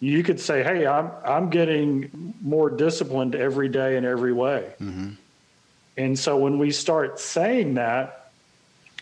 [0.00, 4.70] You could say, hey, I'm I'm getting more disciplined every day in every way.
[4.80, 5.12] Mm-hmm.
[5.96, 8.30] And so when we start saying that,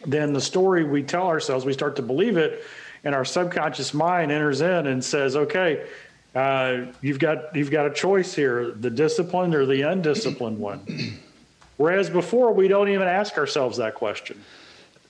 [0.06, 2.62] then the story we tell ourselves, we start to believe it,
[3.04, 5.86] and our subconscious mind enters in and says, okay,
[6.34, 10.80] uh, you've got you've got a choice here: the disciplined or the undisciplined one.
[11.76, 14.40] Whereas before, we don't even ask ourselves that question.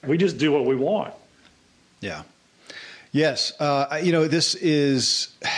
[0.07, 1.15] We just do what we want.
[2.01, 2.23] Yeah.
[3.13, 3.53] Yes.
[3.59, 5.29] Uh, you know, this is.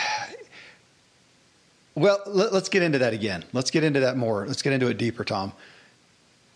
[1.95, 3.43] Well, let, us get into that again.
[3.53, 4.45] Let's get into that more.
[4.45, 5.51] Let's get into it deeper, Tom.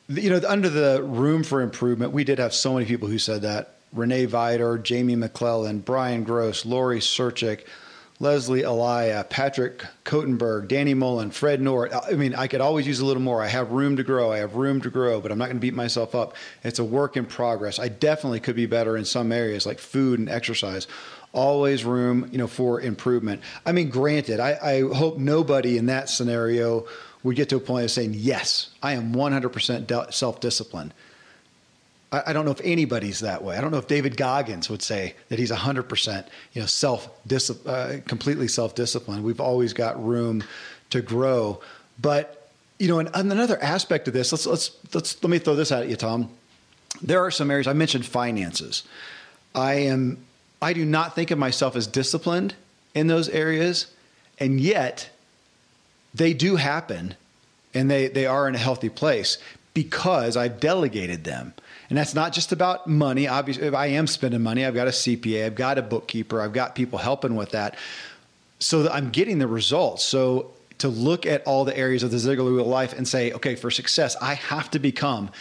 [0.08, 3.42] You know, under the room for improvement, we did have so many people who said
[3.42, 3.78] that.
[3.94, 7.66] Renee Vider, Jamie McClellan, Brian Gross, Lori Serchik,
[8.22, 11.92] Leslie Elia, Patrick Kotenberg, Danny Mullen, Fred Nord.
[11.92, 13.42] I mean, I could always use a little more.
[13.42, 14.32] I have room to grow.
[14.32, 16.36] I have room to grow, but I'm not going to beat myself up.
[16.64, 17.80] It's a work in progress.
[17.80, 20.88] I definitely could be better in some areas like food and exercise.
[21.34, 23.42] Always room, you know, for improvement.
[23.66, 26.86] I mean, granted, I, I hope nobody in that scenario
[27.24, 30.94] would get to a point of saying, yes, I am 100% self disciplined.
[32.12, 33.56] I, don't know if anybody's that way.
[33.58, 37.10] I don't know if David Goggins would say that he's 100%, you know, self
[37.66, 39.24] uh, completely self disciplined.
[39.24, 40.44] We've always got room
[40.90, 41.62] to grow,
[42.00, 45.56] but you know, and, and another aspect of this, let's let's let's let me throw
[45.56, 46.30] this out at you, Tom.
[47.02, 48.84] There are some areas I mentioned finances.
[49.54, 50.18] I am
[50.62, 52.56] I do not think of myself as disciplined
[52.94, 53.94] in those areas,
[54.40, 55.10] and yet
[56.14, 57.16] they do happen
[57.74, 59.38] and they, they are in a healthy place
[59.74, 61.54] because I've delegated them.
[61.92, 63.28] And that's not just about money.
[63.28, 66.54] Obviously, if I am spending money, I've got a CPA, I've got a bookkeeper, I've
[66.54, 67.76] got people helping with that.
[68.60, 70.02] So that I'm getting the results.
[70.02, 73.34] So to look at all the areas of the Ziglar Wheel of life and say,
[73.34, 75.32] okay, for success, I have to become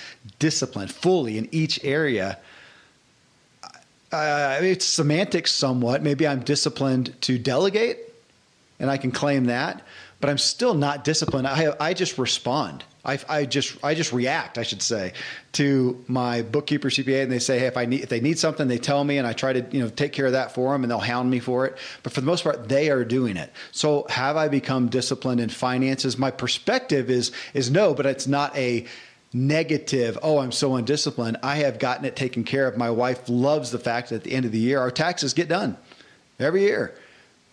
[0.41, 2.37] disciplined fully in each area.
[4.11, 6.03] Uh, it's semantics somewhat.
[6.03, 8.01] Maybe I'm disciplined to delegate,
[8.81, 9.83] and I can claim that,
[10.21, 11.47] but I'm still not disciplined.
[11.47, 12.83] I, I just respond.
[13.05, 15.15] I, I, just I just react, I should say,
[15.53, 18.69] to my bookkeeper CPA, and they say, hey, if I need if they need something,
[18.69, 20.85] they tell me, and I try to you know take care of that for them,
[20.85, 21.79] and they'll hound me for it.
[22.03, 23.53] But for the most part, they are doing it.
[23.73, 26.19] So have I become disciplined in finances?
[26.19, 28.87] My perspective is is no, but it's not a
[29.33, 30.19] negative.
[30.23, 31.39] Oh, I'm so undisciplined.
[31.43, 32.77] I have gotten it taken care of.
[32.77, 35.49] My wife loves the fact that at the end of the year, our taxes get
[35.49, 35.79] done
[36.39, 36.95] every year,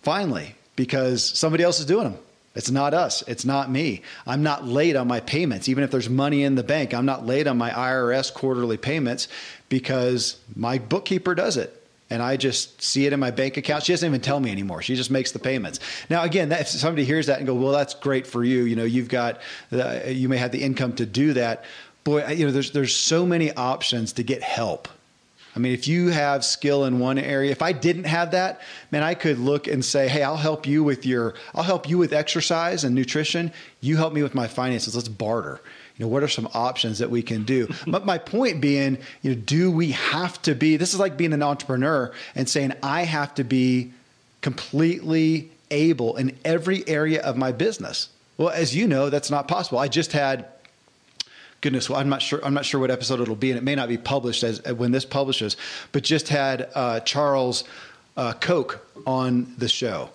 [0.01, 2.19] finally, because somebody else is doing them.
[2.57, 3.23] It's not us.
[3.27, 4.01] It's not me.
[4.25, 5.69] I'm not late on my payments.
[5.69, 9.27] Even if there's money in the bank, I'm not late on my IRS quarterly payments
[9.69, 11.73] because my bookkeeper does it.
[12.09, 13.83] And I just see it in my bank account.
[13.83, 14.81] She doesn't even tell me anymore.
[14.81, 15.79] She just makes the payments.
[16.09, 18.75] Now, again, that, if somebody hears that and go, "Well, that's great for you," you
[18.75, 21.63] know, you've got, the, you may have the income to do that.
[22.05, 24.87] Boy, you know, there's there's so many options to get help
[25.57, 29.01] I mean, if you have skill in one area, if I didn't have that, man,
[29.01, 32.13] I could look and say, "Hey, I'll help you with your I'll help you with
[32.13, 33.51] exercise and nutrition.
[33.81, 34.95] You help me with my finances.
[34.95, 35.59] Let's barter."
[35.97, 37.67] You know, what are some options that we can do?
[37.87, 41.33] but my point being, you know, do we have to be this is like being
[41.33, 43.93] an entrepreneur and saying I have to be
[44.41, 48.09] completely able in every area of my business.
[48.37, 49.79] Well, as you know, that's not possible.
[49.79, 50.45] I just had
[51.61, 52.43] goodness, well, I'm not sure.
[52.43, 54.91] I'm not sure what episode it'll be, and it may not be published as when
[54.91, 55.57] this publishes.
[55.91, 57.63] But just had uh, Charles
[58.15, 60.09] uh, Koch on the show.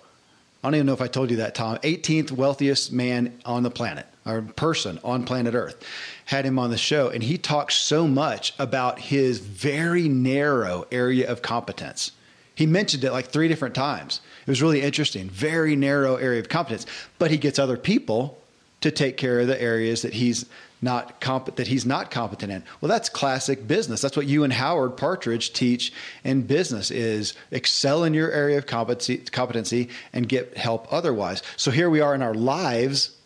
[0.62, 1.78] I don't even know if I told you that, Tom.
[1.78, 5.84] 18th wealthiest man on the planet, or person on planet Earth,
[6.26, 11.28] had him on the show, and he talked so much about his very narrow area
[11.28, 12.12] of competence.
[12.55, 14.20] He mentioned it like three different times.
[14.47, 15.28] It was really interesting.
[15.28, 16.86] Very narrow area of competence,
[17.18, 18.38] but he gets other people
[18.82, 20.46] to take care of the areas that he's
[20.82, 22.64] not comp- that he's not competent in.
[22.80, 24.00] Well, that's classic business.
[24.00, 25.92] That's what you and Howard Partridge teach
[26.24, 31.42] in business is excel in your area of competency, competency and get help otherwise.
[31.56, 33.16] So here we are in our lives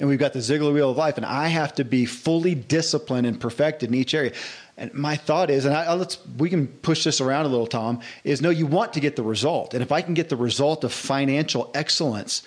[0.00, 3.26] and we've got the Ziglar wheel of life and I have to be fully disciplined
[3.26, 4.32] and perfected in each area.
[4.76, 8.00] And my thought is, and I, let's we can push this around a little, Tom.
[8.24, 10.82] Is no, you want to get the result, and if I can get the result
[10.82, 12.42] of financial excellence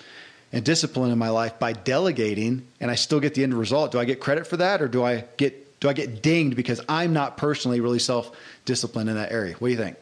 [0.52, 4.00] and discipline in my life by delegating, and I still get the end result, do
[4.00, 7.12] I get credit for that, or do I get do I get dinged because I'm
[7.12, 9.54] not personally really self disciplined in that area?
[9.54, 9.96] What do you think?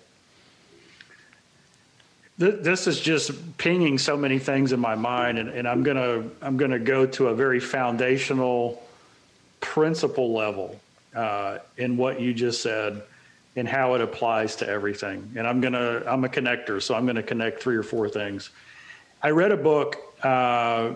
[2.39, 6.57] This is just pinging so many things in my mind, and, and I'm gonna I'm
[6.57, 8.83] gonna go to a very foundational
[9.61, 10.79] principle level
[11.15, 13.03] uh, in what you just said
[13.57, 15.33] and how it applies to everything.
[15.35, 18.51] And I'm gonna I'm a connector, so I'm gonna connect three or four things.
[19.23, 20.95] I read a book uh,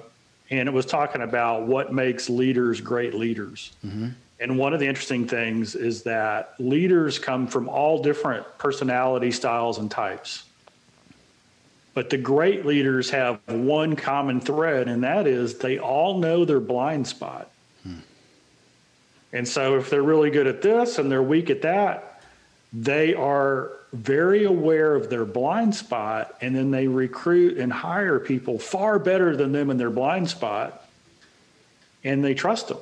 [0.50, 3.72] and it was talking about what makes leaders great leaders.
[3.84, 4.08] Mm-hmm.
[4.40, 9.78] And one of the interesting things is that leaders come from all different personality styles
[9.78, 10.44] and types.
[11.92, 16.60] But the great leaders have one common thread, and that is they all know their
[16.60, 17.50] blind spot.
[19.32, 22.22] And so if they're really good at this and they're weak at that,
[22.72, 28.58] they are very aware of their blind spot and then they recruit and hire people
[28.58, 30.88] far better than them in their blind spot
[32.04, 32.78] and they trust them.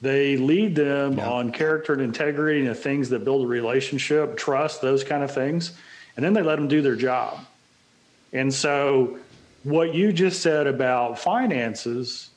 [0.00, 1.28] They lead them yeah.
[1.28, 5.32] on character and integrity and the things that build a relationship, trust, those kind of
[5.32, 5.72] things.
[6.16, 7.40] And then they let them do their job.
[8.32, 9.18] And so,
[9.64, 12.30] what you just said about finances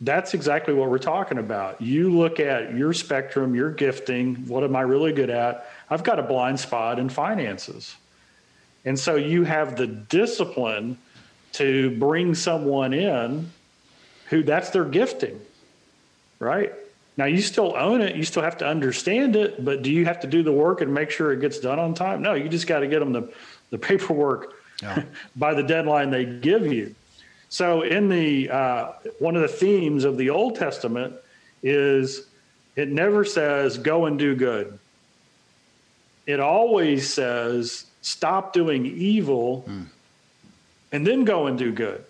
[0.00, 1.80] that's exactly what we're talking about.
[1.80, 5.68] You look at your spectrum, your gifting, what am I really good at?
[5.88, 7.94] I've got a blind spot in finances.
[8.84, 10.98] And so you have the discipline
[11.52, 13.50] to bring someone in
[14.28, 15.40] who that's their gifting,
[16.38, 16.72] right?
[17.16, 20.20] Now you still own it, you still have to understand it, but do you have
[20.20, 22.22] to do the work and make sure it gets done on time?
[22.22, 23.32] No, you just got to get them the,
[23.70, 25.04] the paperwork yeah.
[25.36, 26.94] by the deadline they give you.
[27.54, 31.14] So, in the uh, one of the themes of the Old Testament
[31.62, 32.26] is
[32.74, 34.76] it never says go and do good.
[36.26, 39.86] It always says stop doing evil mm.
[40.90, 42.04] and then go and do good.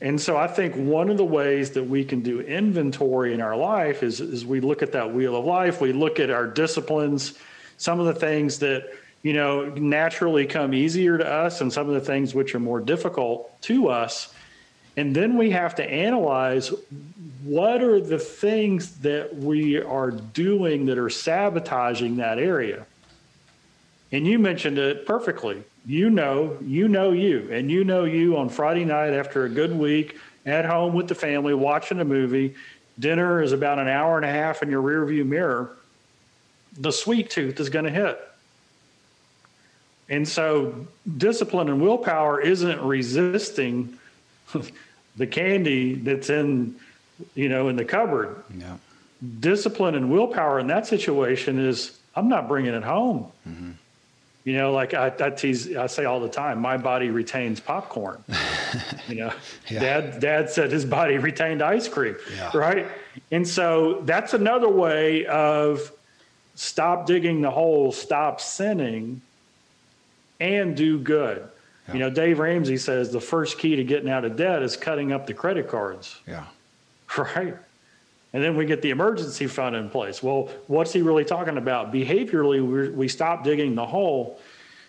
[0.00, 3.56] And so I think one of the ways that we can do inventory in our
[3.56, 7.36] life is, is we look at that wheel of life, we look at our disciplines,
[7.78, 8.92] some of the things that
[9.24, 12.78] you know, naturally come easier to us and some of the things which are more
[12.78, 14.32] difficult to us.
[14.98, 16.70] And then we have to analyze
[17.42, 22.84] what are the things that we are doing that are sabotaging that area.
[24.12, 25.64] And you mentioned it perfectly.
[25.86, 29.72] You know, you know you, and you know you on Friday night after a good
[29.72, 32.54] week at home with the family watching a movie.
[32.98, 35.70] Dinner is about an hour and a half in your rearview mirror.
[36.76, 38.20] The sweet tooth is going to hit
[40.08, 40.86] and so
[41.16, 43.98] discipline and willpower isn't resisting
[45.16, 46.76] the candy that's in,
[47.34, 48.42] you know, in the cupboard.
[48.56, 48.76] Yeah.
[49.40, 53.30] Discipline and willpower in that situation is I'm not bringing it home.
[53.48, 53.70] Mm-hmm.
[54.44, 58.22] You know, like I, I, tease, I say all the time, my body retains popcorn.
[59.08, 59.32] you know,
[59.68, 59.80] yeah.
[59.80, 62.54] dad, dad said his body retained ice cream, yeah.
[62.54, 62.86] right?
[63.30, 65.90] And so that's another way of
[66.56, 69.22] stop digging the hole, stop sinning,
[70.40, 71.48] and do good.
[71.88, 71.94] Yeah.
[71.94, 75.12] You know, Dave Ramsey says the first key to getting out of debt is cutting
[75.12, 76.20] up the credit cards.
[76.26, 76.46] Yeah.
[77.16, 77.54] Right.
[78.32, 80.20] And then we get the emergency fund in place.
[80.20, 81.92] Well, what's he really talking about?
[81.92, 84.40] Behaviorally, we stop digging the hole.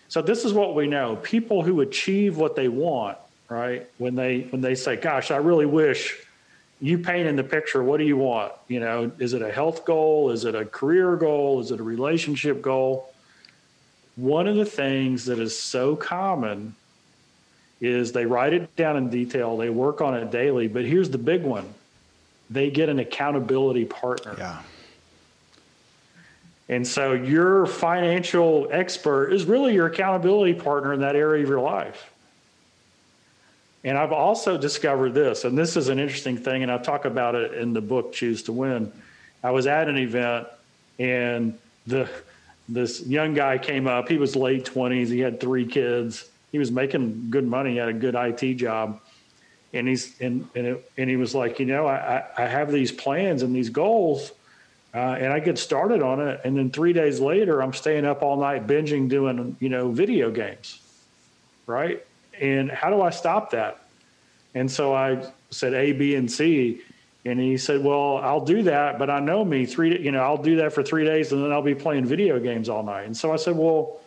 [0.08, 3.18] So this is what we know: people who achieve what they want,
[3.48, 3.88] right?
[3.98, 6.18] When they when they say, "Gosh, I really wish,"
[6.80, 7.84] you paint in the picture.
[7.84, 8.52] What do you want?
[8.66, 10.30] You know, is it a health goal?
[10.30, 11.60] Is it a career goal?
[11.60, 13.12] Is it a relationship goal?
[14.16, 16.74] One of the things that is so common
[17.80, 21.18] is they write it down in detail, they work on it daily, but here's the
[21.18, 21.72] big one
[22.48, 24.34] they get an accountability partner.
[24.38, 24.62] Yeah.
[26.68, 31.60] And so your financial expert is really your accountability partner in that area of your
[31.60, 32.10] life.
[33.84, 37.36] And I've also discovered this, and this is an interesting thing, and I talk about
[37.36, 38.90] it in the book Choose to Win.
[39.44, 40.48] I was at an event,
[40.98, 41.56] and
[41.86, 42.08] the
[42.68, 44.08] this young guy came up.
[44.08, 45.08] He was late 20s.
[45.08, 46.28] He had three kids.
[46.52, 47.72] He was making good money.
[47.72, 49.00] He had a good IT job.
[49.72, 52.92] And he's and and, it, and he was like, you know, I, I have these
[52.92, 54.32] plans and these goals,
[54.94, 56.40] uh, and I get started on it.
[56.44, 60.30] And then three days later, I'm staying up all night binging doing you know video
[60.30, 60.80] games,
[61.66, 62.04] right?
[62.40, 63.82] And how do I stop that?
[64.54, 66.80] And so I said A, B, and C.
[67.26, 69.98] And he said, "Well, I'll do that, but I know me three.
[69.98, 72.68] You know, I'll do that for three days, and then I'll be playing video games
[72.68, 74.00] all night." And so I said, "Well,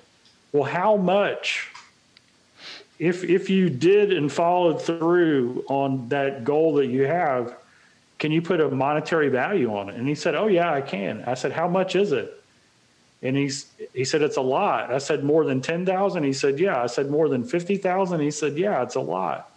[0.54, 1.68] well, how much?
[2.98, 7.56] If if you did and followed through on that goal that you have,
[8.20, 11.24] can you put a monetary value on it?" And he said, "Oh yeah, I can."
[11.28, 12.42] I said, "How much is it?"
[13.22, 16.24] And he's he said, "It's a lot." I said, "More than ten thousand?
[16.24, 18.22] He said, "Yeah." I said, "More than fifty thousand?
[18.22, 19.52] He said, "Yeah, it's a lot."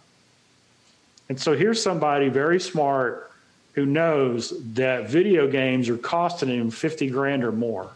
[1.29, 3.32] And so here's somebody very smart
[3.73, 7.89] who knows that video games are costing him 50 grand or more,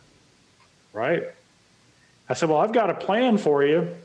[0.92, 1.24] right?
[2.28, 3.96] I said, Well, I've got a plan for you.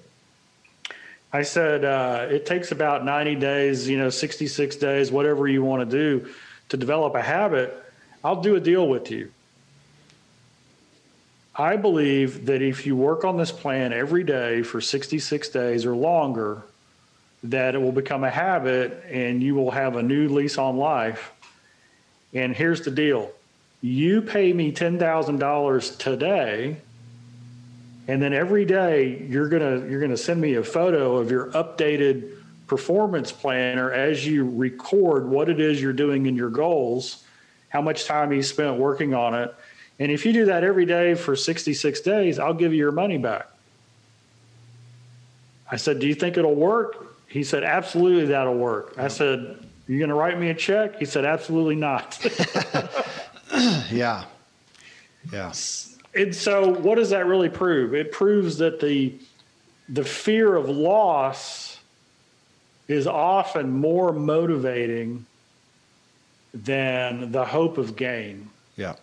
[1.32, 5.88] I said, uh, It takes about 90 days, you know, 66 days, whatever you want
[5.88, 6.28] to do
[6.68, 7.74] to develop a habit.
[8.22, 9.30] I'll do a deal with you.
[11.54, 15.94] I believe that if you work on this plan every day for 66 days or
[15.94, 16.62] longer,
[17.44, 21.32] that it will become a habit and you will have a new lease on life
[22.32, 23.30] and here's the deal.
[23.80, 26.76] You pay me $10,000 today
[28.08, 31.46] and then every day you're going to you're to send me a photo of your
[31.52, 32.32] updated
[32.66, 37.24] performance planner as you record what it is you're doing in your goals
[37.68, 39.54] how much time you spent working on it.
[39.98, 43.18] And if you do that every day for 66 days i'll give you your money
[43.18, 43.48] back.
[45.70, 47.06] I said do you think it'll work?
[47.28, 48.94] He said absolutely that'll work.
[48.98, 49.58] I said
[49.92, 50.98] you going to write me a check?
[50.98, 52.18] He said, Absolutely not.
[53.90, 54.24] yeah.
[55.32, 55.52] Yeah.
[56.14, 57.94] And so, what does that really prove?
[57.94, 59.14] It proves that the,
[59.88, 61.78] the fear of loss
[62.88, 65.26] is often more motivating
[66.52, 68.50] than the hope of gain.
[68.76, 68.96] Yeah.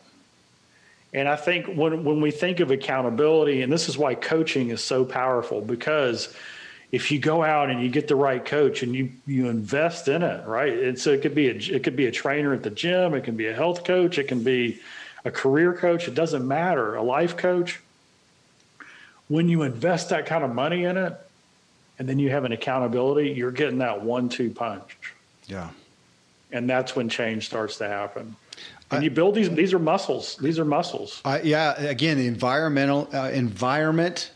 [1.14, 4.84] And I think when, when we think of accountability, and this is why coaching is
[4.84, 6.36] so powerful because
[6.92, 10.24] if you go out and you get the right coach and you you invest in
[10.24, 10.74] it, right?
[10.74, 13.24] And so it could be a it could be a trainer at the gym, it
[13.24, 14.80] can be a health coach, it can be
[15.24, 17.80] a career coach, it doesn't matter, a life coach.
[19.28, 21.14] When you invest that kind of money in it,
[22.00, 24.98] and then you have an accountability, you're getting that one-two punch.
[25.46, 25.70] Yeah.
[26.52, 28.36] And that's when change starts to happen.
[28.90, 30.36] And you build these; these are muscles.
[30.38, 31.22] These are muscles.
[31.24, 31.80] I, yeah.
[31.80, 34.32] Again, the environmental uh, environment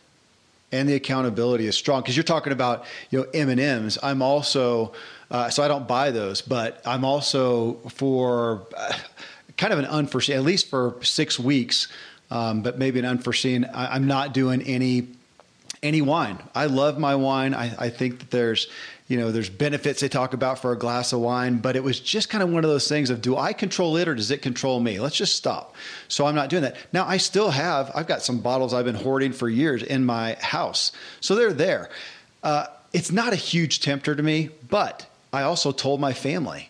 [0.73, 3.97] and the accountability is strong because you're talking about you know M and M's.
[4.03, 4.91] I'm also
[5.31, 8.93] uh, so I don't buy those, but I'm also for uh,
[9.57, 11.87] kind of an unforeseen, at least for six weeks,
[12.29, 13.65] um, but maybe an unforeseen.
[13.65, 15.07] I, I'm not doing any
[15.83, 16.41] any wine.
[16.55, 17.53] I love my wine.
[17.53, 18.67] I, I think that there's
[19.07, 21.99] you know, there's benefits they talk about for a glass of wine, but it was
[21.99, 24.41] just kind of one of those things of do I control it or does it
[24.41, 24.99] control me?
[24.99, 25.75] Let's just stop.
[26.07, 26.77] So I'm not doing that.
[26.93, 30.35] Now I still have, I've got some bottles I've been hoarding for years in my
[30.39, 30.93] house.
[31.19, 31.89] So they're there.
[32.41, 36.69] Uh, it's not a huge tempter to me, but I also told my family,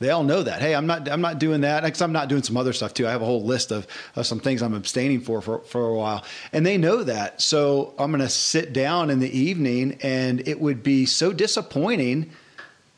[0.00, 0.60] they all know that.
[0.60, 3.06] Hey, I'm not I'm not doing that because I'm not doing some other stuff too.
[3.06, 5.94] I have a whole list of, of some things I'm abstaining for, for for a
[5.94, 7.42] while, and they know that.
[7.42, 12.30] So I'm going to sit down in the evening, and it would be so disappointing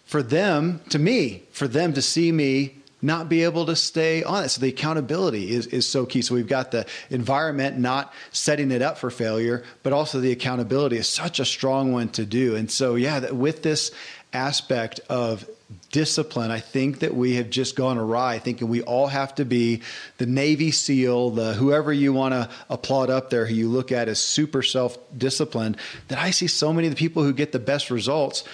[0.05, 4.45] for them, to me, for them to see me not be able to stay on
[4.45, 4.49] it.
[4.51, 6.21] So the accountability is, is so key.
[6.21, 10.97] So we've got the environment not setting it up for failure, but also the accountability
[10.97, 12.57] is such a strong one to do.
[12.57, 13.91] And so, yeah, with this
[14.33, 15.49] aspect of
[15.91, 19.83] discipline, I think that we have just gone awry, thinking we all have to be
[20.19, 24.09] the Navy SEAL, the whoever you want to applaud up there, who you look at
[24.09, 25.77] as super self disciplined.
[26.09, 28.45] That I see so many of the people who get the best results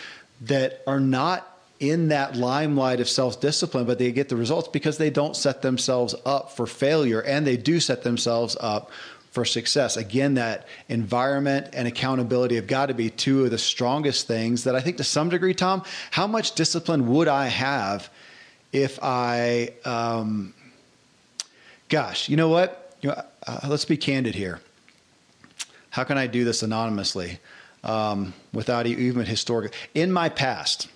[0.43, 4.99] that are not in that limelight of self discipline, but they get the results because
[4.99, 8.91] they don't set themselves up for failure and they do set themselves up
[9.37, 9.99] for success.
[9.99, 14.75] Again, that environment and accountability have got to be two of the strongest things that
[14.75, 18.09] I think to some degree, Tom, how much discipline would I have
[18.73, 20.55] if I, um,
[21.91, 22.97] gosh, you know what?
[23.03, 24.63] You know, uh, let's be candid here.
[25.91, 27.39] How can I do this anonymously
[27.85, 29.75] um, without even historic?
[29.93, 30.89] In my past,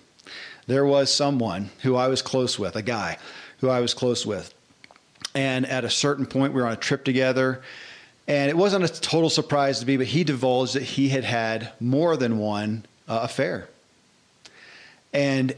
[0.67, 3.19] there was someone who I was close with, a guy
[3.59, 4.55] who I was close with.
[5.35, 7.61] And at a certain point, we were on a trip together
[8.31, 11.73] and it wasn't a total surprise to me, but he divulged that he had had
[11.81, 13.69] more than one uh, affair.
[15.13, 15.53] And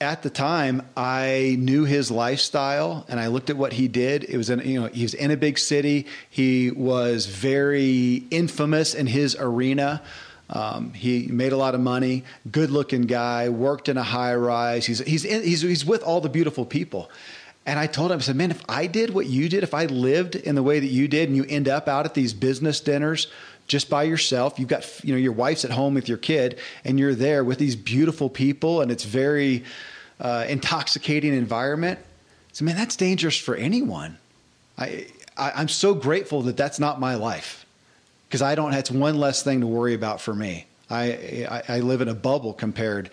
[0.00, 4.22] at the time, I knew his lifestyle and I looked at what he did.
[4.22, 6.06] It was in, you know, he was in a big city.
[6.30, 10.00] He was very infamous in his arena.
[10.48, 14.86] Um, he made a lot of money, good looking guy, worked in a high rise.
[14.86, 17.10] He's, he's, in, he's, he's with all the beautiful people.
[17.64, 19.86] And I told him, I said, man, if I did what you did, if I
[19.86, 22.80] lived in the way that you did, and you end up out at these business
[22.80, 23.28] dinners
[23.68, 24.58] just by yourself.
[24.58, 27.58] You've got, you know, your wife's at home with your kid, and you're there with
[27.58, 29.64] these beautiful people, and it's very
[30.20, 31.98] uh, intoxicating environment.
[32.52, 34.18] So, man, that's dangerous for anyone.
[34.76, 35.06] I,
[35.36, 37.64] I I'm so grateful that that's not my life
[38.28, 38.72] because I don't.
[38.72, 40.66] That's one less thing to worry about for me.
[40.90, 43.10] I, I I live in a bubble compared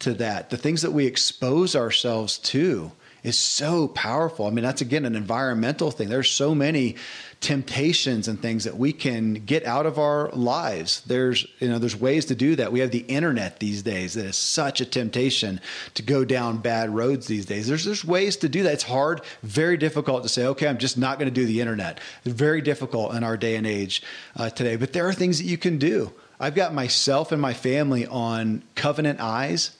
[0.00, 0.50] to that.
[0.50, 2.90] The things that we expose ourselves to
[3.22, 4.46] is so powerful.
[4.46, 6.08] I mean, that's again an environmental thing.
[6.08, 6.96] There's so many
[7.40, 11.02] temptations and things that we can get out of our lives.
[11.06, 12.72] There's you know there's ways to do that.
[12.72, 15.60] We have the internet these days that is such a temptation
[15.94, 17.66] to go down bad roads these days.
[17.66, 18.74] There's there's ways to do that.
[18.74, 22.00] It's hard, very difficult to say, okay, I'm just not going to do the internet.
[22.24, 24.02] It's very difficult in our day and age
[24.36, 24.76] uh, today.
[24.76, 26.12] But there are things that you can do.
[26.38, 29.76] I've got myself and my family on Covenant Eyes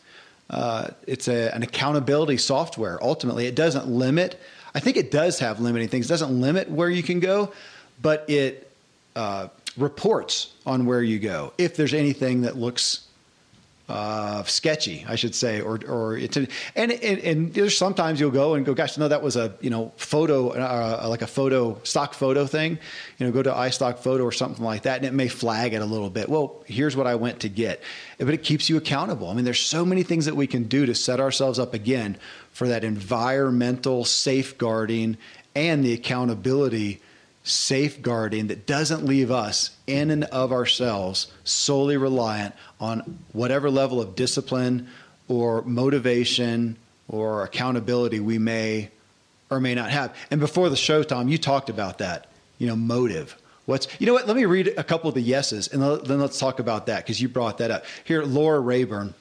[0.51, 3.03] uh, it's a, an accountability software.
[3.03, 4.41] Ultimately, it doesn't limit.
[4.75, 6.07] I think it does have limiting things.
[6.07, 7.53] It doesn't limit where you can go,
[8.03, 8.71] but it
[9.15, 13.07] uh, reports on where you go if there's anything that looks
[13.91, 18.55] uh, sketchy, I should say, or or it's and, and and there's sometimes you'll go
[18.55, 22.15] and go, gosh, no, that was a you know photo uh, like a photo stock
[22.15, 22.79] photo thing,
[23.19, 25.83] you know, go to iStock photo or something like that, and it may flag it
[25.83, 26.29] a little bit.
[26.29, 27.83] Well, here's what I went to get,
[28.19, 29.29] but it keeps you accountable.
[29.29, 32.17] I mean, there's so many things that we can do to set ourselves up again
[32.53, 35.17] for that environmental safeguarding
[35.57, 37.01] and the accountability
[37.43, 44.15] safeguarding that doesn't leave us in and of ourselves solely reliant on whatever level of
[44.15, 44.87] discipline
[45.29, 46.77] or motivation
[47.09, 48.91] or accountability we may
[49.51, 50.15] or may not have.
[50.31, 52.29] And before the show, Tom, you talked about that,
[52.59, 53.37] you know, motive.
[53.67, 54.27] What's, you know what?
[54.27, 57.21] Let me read a couple of the yeses and then let's talk about that because
[57.21, 57.85] you brought that up.
[58.05, 59.15] Here, Laura Rayburn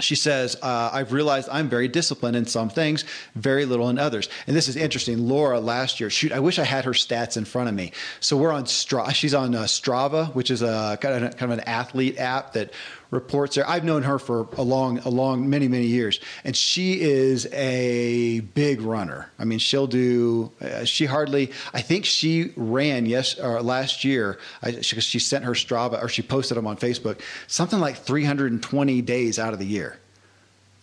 [0.00, 4.28] she says, uh, I've realized I'm very disciplined in some things, very little in others.
[4.46, 5.28] And this is interesting.
[5.28, 7.92] Laura last year, shoot, I wish I had her stats in front of me.
[8.20, 9.14] So we're on Strava.
[9.14, 12.72] She's on uh, Strava, which is a kind of, kind of an athlete app that
[13.14, 13.68] reports there.
[13.68, 18.40] I've known her for a long, a long, many, many years, and she is a
[18.40, 19.30] big runner.
[19.38, 20.52] I mean, she'll do.
[20.60, 21.52] Uh, she hardly.
[21.72, 24.38] I think she ran yes or last year.
[24.62, 27.20] I, she, she sent her Strava or she posted them on Facebook.
[27.46, 29.98] Something like 320 days out of the year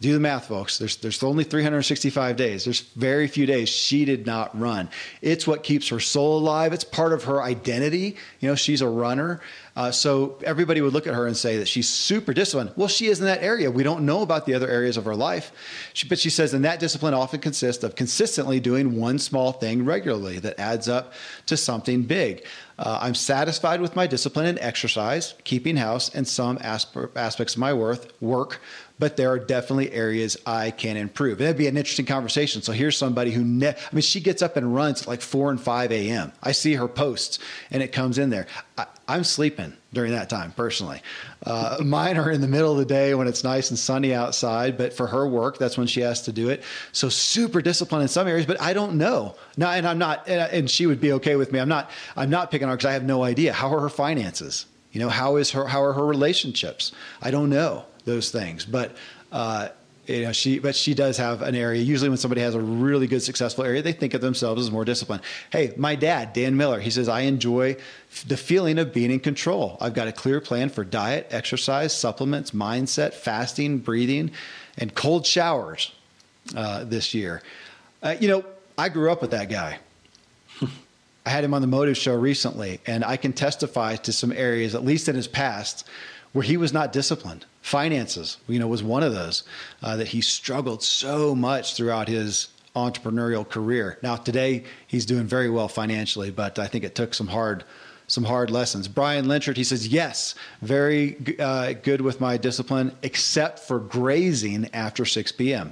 [0.02, 0.80] do the math, folks.
[0.80, 2.66] There's there's only 365 days.
[2.66, 4.90] There's very few days she did not run.
[5.22, 6.74] It's what keeps her soul alive.
[6.74, 8.18] It's part of her identity.
[8.40, 9.42] You know, she's a runner.
[9.76, 12.74] Uh, so everybody would look at her and say that she's super disciplined.
[12.76, 13.72] Well, she is in that area.
[13.72, 15.52] We don't know about the other areas of her life.
[15.94, 19.86] She, but she says, and that discipline often consists of consistently doing one small thing
[19.86, 21.14] regularly that adds up
[21.46, 22.46] to something big.
[22.78, 27.60] Uh, I'm satisfied with my discipline and exercise, keeping house, and some asp- aspects of
[27.60, 28.60] my worth, work,
[29.02, 31.40] but there are definitely areas I can improve.
[31.40, 32.62] And that'd be an interesting conversation.
[32.62, 35.50] So here's somebody who, ne- I mean, she gets up and runs at like 4
[35.50, 36.32] and 5 a.m.
[36.44, 37.40] I see her posts
[37.72, 38.46] and it comes in there.
[38.78, 41.02] I, am sleeping during that time personally.
[41.44, 44.78] Uh, mine are in the middle of the day when it's nice and sunny outside,
[44.78, 46.62] but for her work, that's when she has to do it.
[46.92, 49.36] So super disciplined in some areas, but I don't know.
[49.58, 51.60] Now, and I'm not, and she would be okay with me.
[51.60, 53.52] I'm not, I'm not picking on her because I have no idea.
[53.52, 54.68] How are her finances?
[54.92, 56.92] You know, how is her, how are her relationships?
[57.20, 58.66] I don't know those things.
[58.66, 58.96] But
[59.32, 59.70] uh,
[60.08, 61.82] you know, she but she does have an area.
[61.82, 64.84] Usually, when somebody has a really good successful area, they think of themselves as more
[64.84, 65.22] disciplined.
[65.52, 67.78] Hey, my dad, Dan Miller, he says I enjoy
[68.28, 69.78] the feeling of being in control.
[69.80, 74.32] I've got a clear plan for diet, exercise, supplements, mindset, fasting, breathing,
[74.78, 75.94] and cold showers
[76.56, 77.42] uh, this year.
[78.02, 78.44] Uh, you know,
[78.78, 79.78] I grew up with that guy.
[81.26, 84.74] I had him on the Motive Show recently, and I can testify to some areas,
[84.74, 85.88] at least in his past,
[86.34, 87.46] where he was not disciplined.
[87.62, 89.44] Finances, you know, was one of those
[89.84, 94.00] uh, that he struggled so much throughout his entrepreneurial career.
[94.02, 97.64] Now today he's doing very well financially, but I think it took some hard
[98.08, 98.90] some hard lessons.
[98.90, 105.06] Brian Lynchard, he says, yes, very uh, good with my discipline, except for grazing after
[105.06, 105.72] 6 p.m.,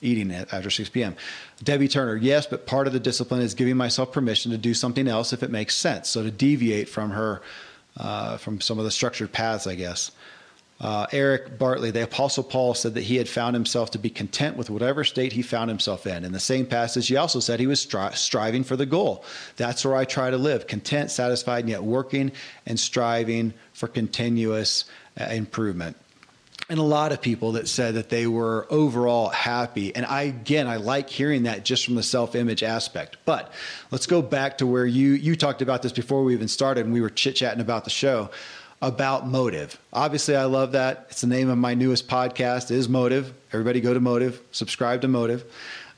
[0.00, 1.16] eating it after 6 p.m.
[1.64, 5.08] Debbie Turner, yes, but part of the discipline is giving myself permission to do something
[5.08, 6.08] else if it makes sense.
[6.08, 7.42] So to deviate from her
[7.96, 10.10] uh, from some of the structured paths, I guess.
[10.80, 14.56] Uh, Eric Bartley, the Apostle Paul said that he had found himself to be content
[14.56, 16.24] with whatever state he found himself in.
[16.24, 19.24] In the same passage, he also said he was stri- striving for the goal.
[19.56, 22.32] That's where I try to live content, satisfied, and yet working
[22.66, 24.84] and striving for continuous
[25.18, 25.96] uh, improvement
[26.74, 29.94] and a lot of people that said that they were overall happy.
[29.94, 33.16] And I, again, I like hearing that just from the self image aspect.
[33.24, 33.52] But
[33.92, 36.92] let's go back to where you, you talked about this before we even started and
[36.92, 38.28] we were chit chatting about the show
[38.82, 39.78] about motive.
[39.92, 41.06] Obviously, I love that.
[41.10, 43.32] It's the name of my newest podcast is Motive.
[43.52, 45.44] Everybody go to Motive, subscribe to Motive.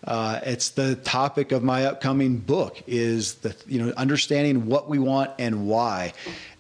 [0.05, 4.99] Uh, it's the topic of my upcoming book is the you know understanding what we
[4.99, 6.13] want and why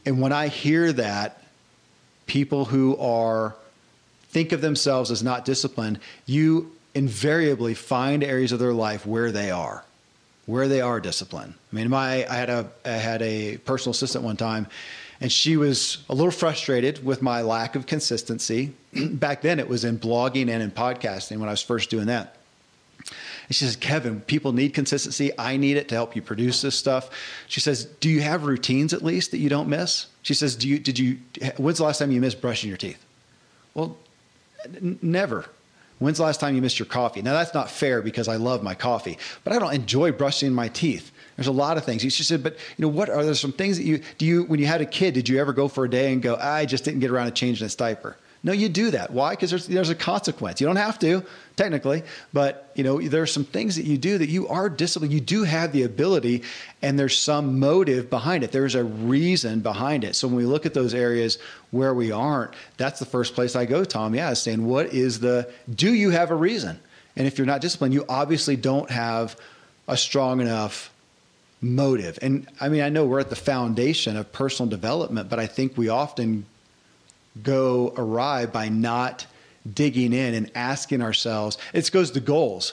[0.06, 1.42] And when I hear that,
[2.26, 3.54] people who are
[4.37, 9.51] think of themselves as not disciplined, you invariably find areas of their life where they
[9.51, 9.82] are,
[10.45, 11.55] where they are disciplined.
[11.72, 14.66] I mean, my I had a I had a personal assistant one time,
[15.22, 18.74] and she was a little frustrated with my lack of consistency.
[18.93, 22.37] Back then, it was in blogging and in podcasting when I was first doing that.
[22.99, 25.32] And she says, Kevin, people need consistency.
[25.39, 27.09] I need it to help you produce this stuff.
[27.49, 30.09] She says, Do you have routines at least that you don't miss?
[30.20, 31.20] She says, Do you, did you,
[31.57, 33.03] when's the last time you missed brushing your teeth?
[33.72, 33.97] Well,
[35.02, 35.46] never.
[35.98, 37.22] When's the last time you missed your coffee?
[37.22, 40.68] Now, that's not fair because I love my coffee, but I don't enjoy brushing my
[40.68, 41.10] teeth.
[41.36, 42.02] There's a lot of things.
[42.02, 44.60] She said, but you know, what are there some things that you do you when
[44.60, 46.84] you had a kid, did you ever go for a day and go, I just
[46.84, 48.16] didn't get around to changing its diaper?
[48.47, 49.11] No, you do that.
[49.11, 49.30] Why?
[49.30, 50.61] Because there's there's a consequence.
[50.61, 51.24] You don't have to
[51.57, 55.12] technically, but you know there are some things that you do that you are disciplined.
[55.12, 56.44] You do have the ability,
[56.80, 58.53] and there's some motive behind it.
[58.53, 60.14] There's a reason behind it.
[60.14, 61.38] So when we look at those areas
[61.72, 64.14] where we aren't, that's the first place I go, Tom.
[64.14, 65.51] Yeah, saying what is the?
[65.74, 66.78] Do you have a reason?
[67.16, 69.36] And if you're not disciplined, you obviously don't have
[69.88, 70.92] a strong enough
[71.61, 72.16] motive.
[72.22, 75.76] And I mean, I know we're at the foundation of personal development, but I think
[75.76, 76.47] we often
[77.43, 79.26] go awry by not
[79.74, 81.59] digging in and asking ourselves.
[81.72, 82.72] It goes to goals.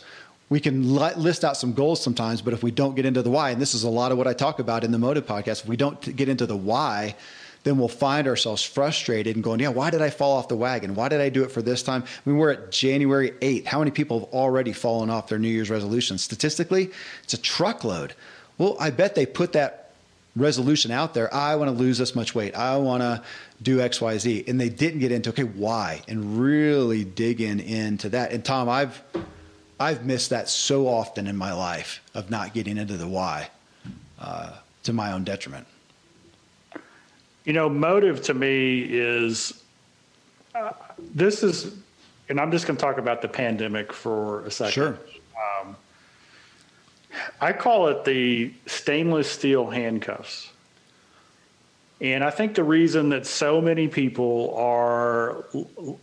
[0.50, 3.50] We can list out some goals sometimes, but if we don't get into the why,
[3.50, 5.68] and this is a lot of what I talk about in the Motive podcast, if
[5.68, 7.16] we don't get into the why,
[7.64, 10.96] then we'll find ourselves frustrated and going, yeah, why did I fall off the wagon?
[10.96, 12.04] Why did I do it for this time?
[12.04, 13.66] I mean, we're at January 8th.
[13.66, 16.18] How many people have already fallen off their New Year's resolution?
[16.18, 16.92] Statistically,
[17.24, 18.14] it's a truckload.
[18.58, 19.83] Well, I bet they put that
[20.36, 21.34] resolution out there.
[21.34, 22.56] I want to lose this much weight.
[22.56, 23.22] I want to
[23.62, 24.48] do XYZ.
[24.48, 26.02] And they didn't get into, okay, why?
[26.08, 28.32] And really dig in into that.
[28.32, 29.02] And Tom, I've
[29.80, 33.50] I've missed that so often in my life of not getting into the why
[34.20, 34.54] uh,
[34.84, 35.68] to my own detriment.
[37.44, 39.62] You know, motive to me is
[40.56, 40.72] uh,
[41.14, 41.76] this is,
[42.30, 44.72] and I'm just going to talk about the pandemic for a second.
[44.72, 45.00] Sure.
[45.62, 45.76] Um,
[47.40, 50.50] I call it the stainless steel handcuffs.
[52.02, 55.46] And I think the reason that so many people are,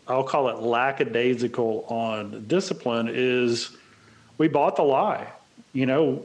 [0.09, 3.77] I'll call it lackadaisical on discipline, is
[4.39, 5.27] we bought the lie.
[5.75, 6.25] You know,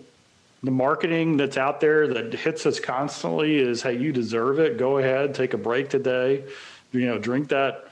[0.64, 4.78] the marketing that's out there that hits us constantly is, hey, you deserve it.
[4.78, 6.46] Go ahead, take a break today.
[6.94, 7.90] You know, drink that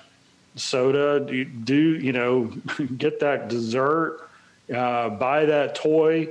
[0.55, 1.19] soda.
[1.19, 2.45] Do, do you know,
[2.97, 4.29] get that dessert,
[4.73, 6.29] uh, buy that toy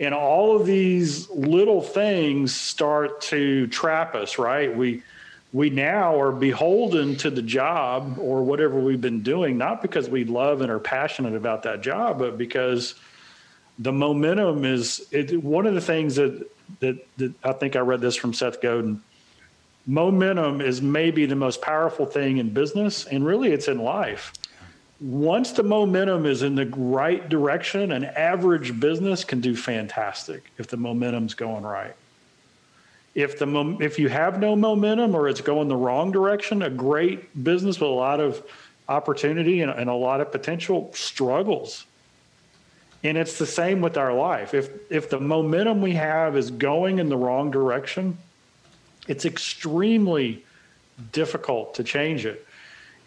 [0.00, 4.76] and all of these little things start to trap us right?
[4.76, 5.02] We
[5.52, 10.24] we now are beholden to the job or whatever we've been doing not because we
[10.24, 12.94] love and are passionate about that job but because
[13.78, 16.46] the momentum is it, one of the things that,
[16.80, 19.02] that that i think i read this from seth godin
[19.86, 24.32] momentum is maybe the most powerful thing in business and really it's in life
[25.00, 30.66] once the momentum is in the right direction, an average business can do fantastic if
[30.66, 31.94] the momentum's going right.
[33.14, 37.42] If the if you have no momentum or it's going the wrong direction, a great
[37.42, 38.42] business with a lot of
[38.88, 41.84] opportunity and, and a lot of potential struggles.
[43.04, 44.54] And it's the same with our life.
[44.54, 48.18] If if the momentum we have is going in the wrong direction,
[49.06, 50.44] it's extremely
[51.12, 52.44] difficult to change it.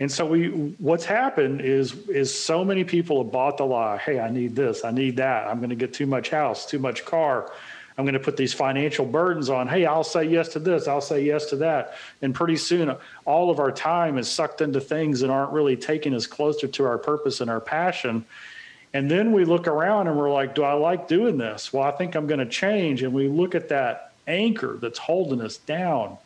[0.01, 0.47] And so we,
[0.79, 3.99] what's happened is, is so many people have bought the lie.
[3.99, 5.47] Hey, I need this, I need that.
[5.47, 7.51] I'm going to get too much house, too much car.
[7.99, 9.67] I'm going to put these financial burdens on.
[9.67, 10.87] Hey, I'll say yes to this.
[10.87, 11.93] I'll say yes to that.
[12.23, 12.95] And pretty soon,
[13.25, 16.85] all of our time is sucked into things that aren't really taking us closer to
[16.85, 18.25] our purpose and our passion.
[18.95, 21.71] And then we look around and we're like, do I like doing this?
[21.71, 23.03] Well, I think I'm going to change.
[23.03, 26.17] And we look at that anchor that's holding us down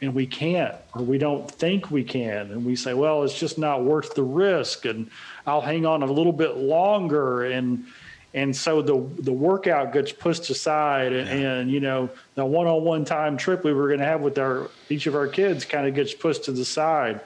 [0.00, 2.50] and we can't or we don't think we can.
[2.50, 5.10] And we say well it's just not worth the risk and
[5.46, 7.44] i'll hang on a little bit longer.
[7.44, 7.86] And
[8.32, 11.52] and so the the workout gets pushed aside and, yeah.
[11.54, 15.06] and you know the one-on-one time trip we were going to have with our each
[15.06, 17.20] of our kids kind of gets pushed to the side.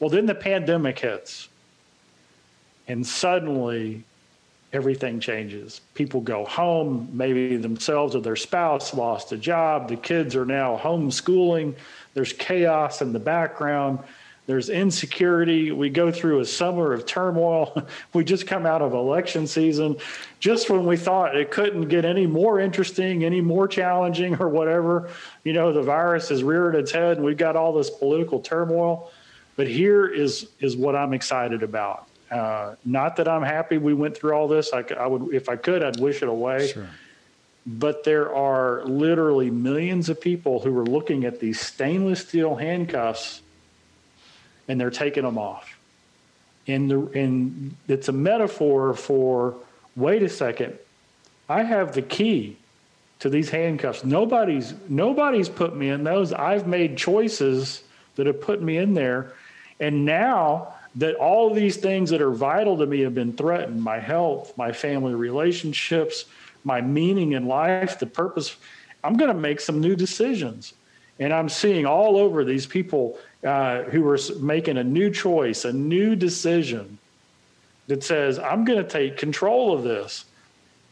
[0.00, 1.48] Well then the pandemic hits.
[2.88, 4.04] And suddenly
[4.72, 5.80] everything changes.
[5.94, 9.88] People go home, maybe themselves or their spouse lost a job.
[9.88, 11.74] The kids are now homeschooling.
[12.14, 14.00] There's chaos in the background.
[14.46, 15.72] There's insecurity.
[15.72, 17.84] We go through a summer of turmoil.
[18.12, 19.96] we just come out of election season.
[20.38, 25.10] Just when we thought it couldn't get any more interesting, any more challenging, or whatever,
[25.42, 29.10] you know, the virus has reared its head and we've got all this political turmoil.
[29.56, 32.08] But here is is what I'm excited about.
[32.30, 34.72] Uh, not that I'm happy we went through all this.
[34.72, 36.68] I, I, would, if I could, I'd wish it away.
[36.68, 36.88] Sure.
[37.66, 43.42] but there are literally millions of people who are looking at these stainless steel handcuffs
[44.68, 45.78] and they're taking them off.
[46.66, 49.56] And, the, and it's a metaphor for
[49.94, 50.78] wait a second,
[51.48, 52.56] I have the key
[53.20, 54.04] to these handcuffs.
[54.04, 56.32] Nobody's nobody's put me in those.
[56.32, 57.82] I've made choices
[58.16, 59.32] that have put me in there.
[59.80, 63.98] And now that all these things that are vital to me have been threatened, my
[63.98, 66.24] health, my family relationships,
[66.64, 68.56] my meaning in life, the purpose,
[69.04, 70.74] I'm going to make some new decisions.
[71.18, 75.72] And I'm seeing all over these people uh, who are making a new choice, a
[75.72, 76.98] new decision
[77.86, 80.24] that says, I'm going to take control of this.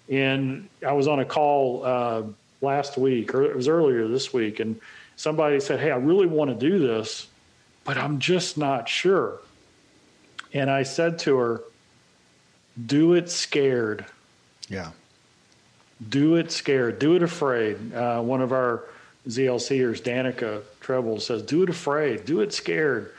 [0.09, 2.23] And I was on a call uh,
[2.61, 4.79] last week, or it was earlier this week, and
[5.17, 7.27] somebody said, Hey, I really want to do this,
[7.85, 9.41] but I'm just not sure.
[10.55, 11.63] And I said to her,
[12.87, 14.07] Do it scared.
[14.69, 14.91] Yeah.
[16.09, 16.99] Do it scared.
[16.99, 17.93] Do it afraid.
[17.93, 18.85] Uh, one of our
[19.29, 22.25] ZLCers, Danica Treble, says, Do it afraid.
[22.25, 23.13] Do it scared.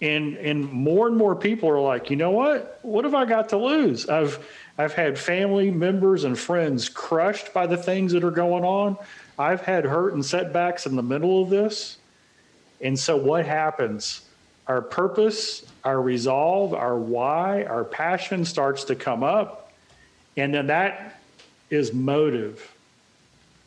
[0.00, 2.78] And and more and more people are like, you know what?
[2.82, 4.08] What have I got to lose?
[4.08, 4.38] I've
[4.78, 8.96] I've had family members and friends crushed by the things that are going on.
[9.36, 11.98] I've had hurt and setbacks in the middle of this.
[12.80, 14.27] And so what happens?
[14.68, 19.72] Our purpose, our resolve, our why, our passion starts to come up.
[20.36, 21.20] And then that
[21.70, 22.70] is motive,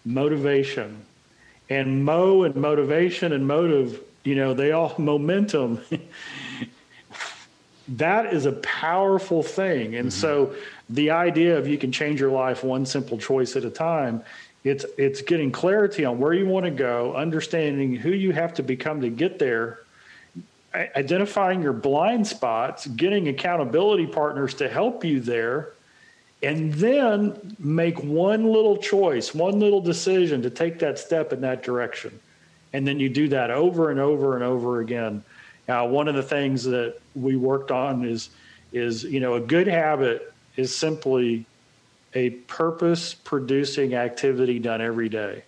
[0.06, 1.02] motivation.
[1.70, 5.82] And mo and motivation and motive, you know, they all momentum.
[7.88, 9.96] that is a powerful thing.
[9.96, 10.20] And mm-hmm.
[10.22, 10.56] so
[10.90, 14.24] the idea of you can change your life one simple choice at a time,
[14.64, 18.64] it's it's getting clarity on where you want to go, understanding who you have to
[18.64, 19.80] become to get there,
[20.74, 25.74] identifying your blind spots, getting accountability partners to help you there,
[26.44, 31.62] and then make one little choice, one little decision to take that step in that
[31.62, 32.20] direction.
[32.74, 35.24] And then you do that over and over and over again.
[35.68, 38.30] Now, one of the things that we worked on is
[38.72, 41.46] is you know a good habit is simply
[42.14, 45.44] a purpose producing activity done every day.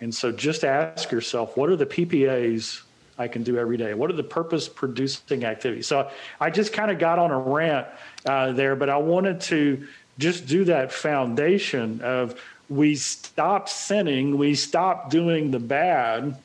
[0.00, 2.82] And so just ask yourself, what are the PPAs
[3.20, 3.92] I can do every day?
[3.92, 5.86] What are the purpose producing activities?
[5.86, 6.10] So
[6.40, 7.86] I just kind of got on a rant
[8.24, 9.86] uh, there, but I wanted to
[10.18, 12.40] just do that foundation of
[12.70, 16.38] we stop sinning, we stop doing the bad,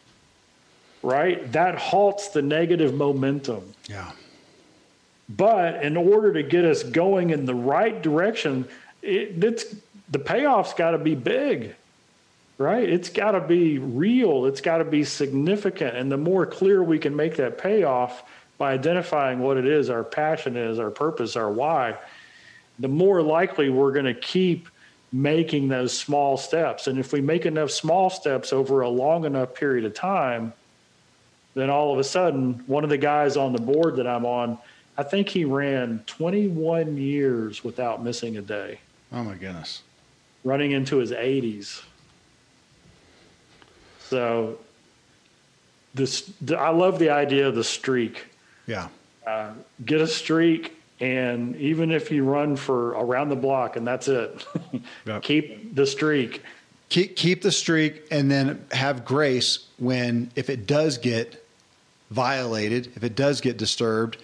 [1.01, 1.49] right?
[1.53, 3.73] That halts the negative momentum.
[3.87, 4.11] Yeah.
[5.29, 8.67] But in order to get us going in the right direction,
[9.01, 9.63] it, it's
[10.09, 11.73] the payoff's got to be big,
[12.57, 12.87] right?
[12.87, 14.45] It's got to be real.
[14.45, 15.95] It's got to be significant.
[15.95, 18.23] And the more clear we can make that payoff
[18.57, 21.97] by identifying what it is, our passion is, our purpose, our why,
[22.79, 24.69] the more likely we're going to keep
[25.11, 26.87] making those small steps.
[26.87, 30.53] And if we make enough small steps over a long enough period of time,
[31.53, 34.57] then all of a sudden, one of the guys on the board that I'm on
[34.97, 38.79] I think he ran 21 years without missing a day.
[39.11, 39.81] Oh my goodness.
[40.43, 41.83] Running into his 80s.
[44.09, 44.57] So
[45.93, 48.27] this I love the idea of the streak.
[48.67, 48.89] Yeah.
[49.25, 49.51] Uh,
[49.85, 54.45] get a streak and even if you run for around the block and that's it.
[55.05, 55.23] yep.
[55.23, 56.43] Keep the streak.
[56.89, 61.43] Keep keep the streak and then have grace when if it does get
[62.11, 64.17] violated, if it does get disturbed,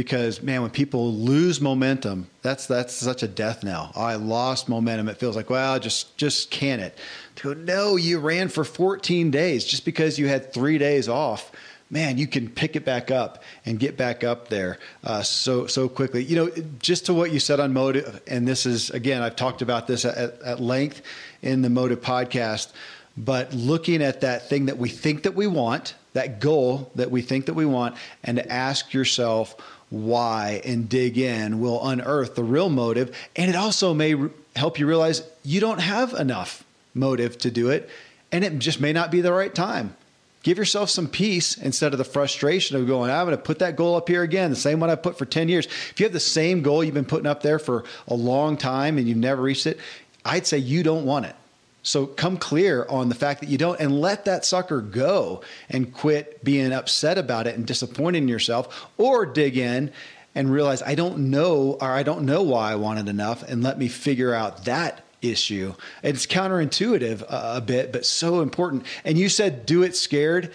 [0.00, 3.92] because man, when people lose momentum, that's that's such a death knell.
[3.94, 5.10] I lost momentum.
[5.10, 6.96] It feels like, well, just just can it.
[7.36, 11.52] To go, no, you ran for 14 days just because you had three days off.
[11.90, 15.86] Man, you can pick it back up and get back up there uh, so so
[15.86, 16.24] quickly.
[16.24, 19.60] You know, just to what you said on motive, and this is again, I've talked
[19.60, 21.02] about this at, at length
[21.42, 22.72] in the motive podcast.
[23.18, 27.20] But looking at that thing that we think that we want, that goal that we
[27.20, 29.56] think that we want, and to ask yourself,
[29.90, 33.14] why and dig in will unearth the real motive.
[33.36, 34.14] And it also may
[34.56, 36.64] help you realize you don't have enough
[36.94, 37.88] motive to do it.
[38.32, 39.96] And it just may not be the right time.
[40.42, 43.76] Give yourself some peace instead of the frustration of going, I'm going to put that
[43.76, 45.66] goal up here again, the same one I put for 10 years.
[45.66, 48.96] If you have the same goal you've been putting up there for a long time
[48.96, 49.78] and you've never reached it,
[50.24, 51.36] I'd say you don't want it.
[51.82, 55.92] So come clear on the fact that you don't and let that sucker go and
[55.92, 59.92] quit being upset about it and disappointing yourself or dig in
[60.34, 63.78] and realize I don't know or I don't know why I wanted enough and let
[63.78, 65.74] me figure out that issue.
[66.02, 68.84] It's counterintuitive uh, a bit, but so important.
[69.04, 70.52] And you said do it scared.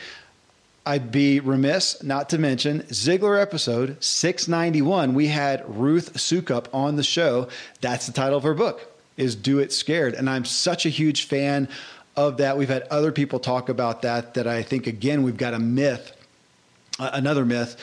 [0.86, 5.16] I'd be remiss not to mention Ziglar episode 691.
[5.16, 7.48] We had Ruth Soukup on the show.
[7.82, 10.14] That's the title of her book is do it scared.
[10.14, 11.68] And I'm such a huge fan
[12.16, 12.58] of that.
[12.58, 16.12] We've had other people talk about that, that I think, again, we've got a myth,
[17.00, 17.78] another myth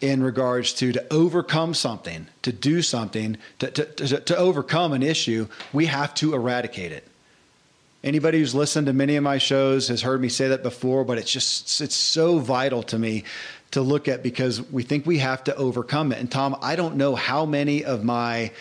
[0.00, 5.02] in regards to to overcome something, to do something, to, to, to, to overcome an
[5.02, 7.04] issue, we have to eradicate it.
[8.04, 11.18] Anybody who's listened to many of my shows has heard me say that before, but
[11.18, 13.24] it's just it's so vital to me
[13.72, 16.18] to look at because we think we have to overcome it.
[16.18, 18.52] And Tom, I don't know how many of my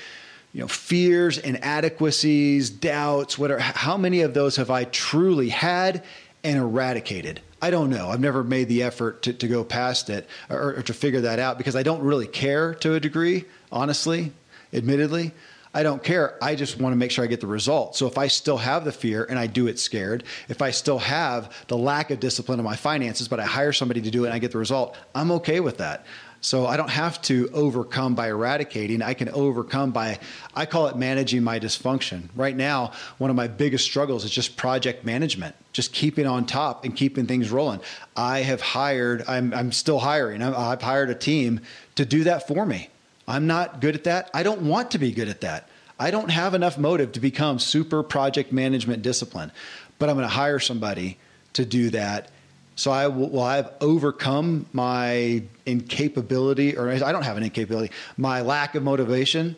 [0.57, 6.03] you know fears, inadequacies, doubts, whatever how many of those have I truly had
[6.43, 7.41] and eradicated?
[7.61, 8.09] I don't know.
[8.09, 11.37] I've never made the effort to, to go past it or, or to figure that
[11.37, 14.31] out because I don't really care to a degree, honestly,
[14.73, 15.31] admittedly.
[15.75, 16.43] I don't care.
[16.43, 17.95] I just want to make sure I get the result.
[17.95, 20.97] So if I still have the fear and I do it scared, if I still
[20.97, 24.29] have the lack of discipline in my finances, but I hire somebody to do it
[24.29, 26.03] and I get the result, I'm okay with that.
[26.39, 29.01] So I don't have to overcome by eradicating.
[29.01, 30.19] I can overcome by,
[30.55, 32.29] I call it managing my dysfunction.
[32.35, 36.85] Right now, one of my biggest struggles is just project management, just keeping on top
[36.85, 37.81] and keeping things rolling.
[38.15, 41.61] I have hired, I'm, I'm still hiring, I've hired a team
[41.95, 42.89] to do that for me.
[43.27, 44.29] I'm not good at that.
[44.33, 45.67] I don't want to be good at that.
[45.99, 49.51] I don't have enough motive to become super project management discipline,
[49.97, 51.17] but I'm going to hire somebody
[51.53, 52.29] to do that
[52.77, 58.41] so I will, well, I've overcome my incapability, or I don't have an incapability, my
[58.41, 59.55] lack of motivation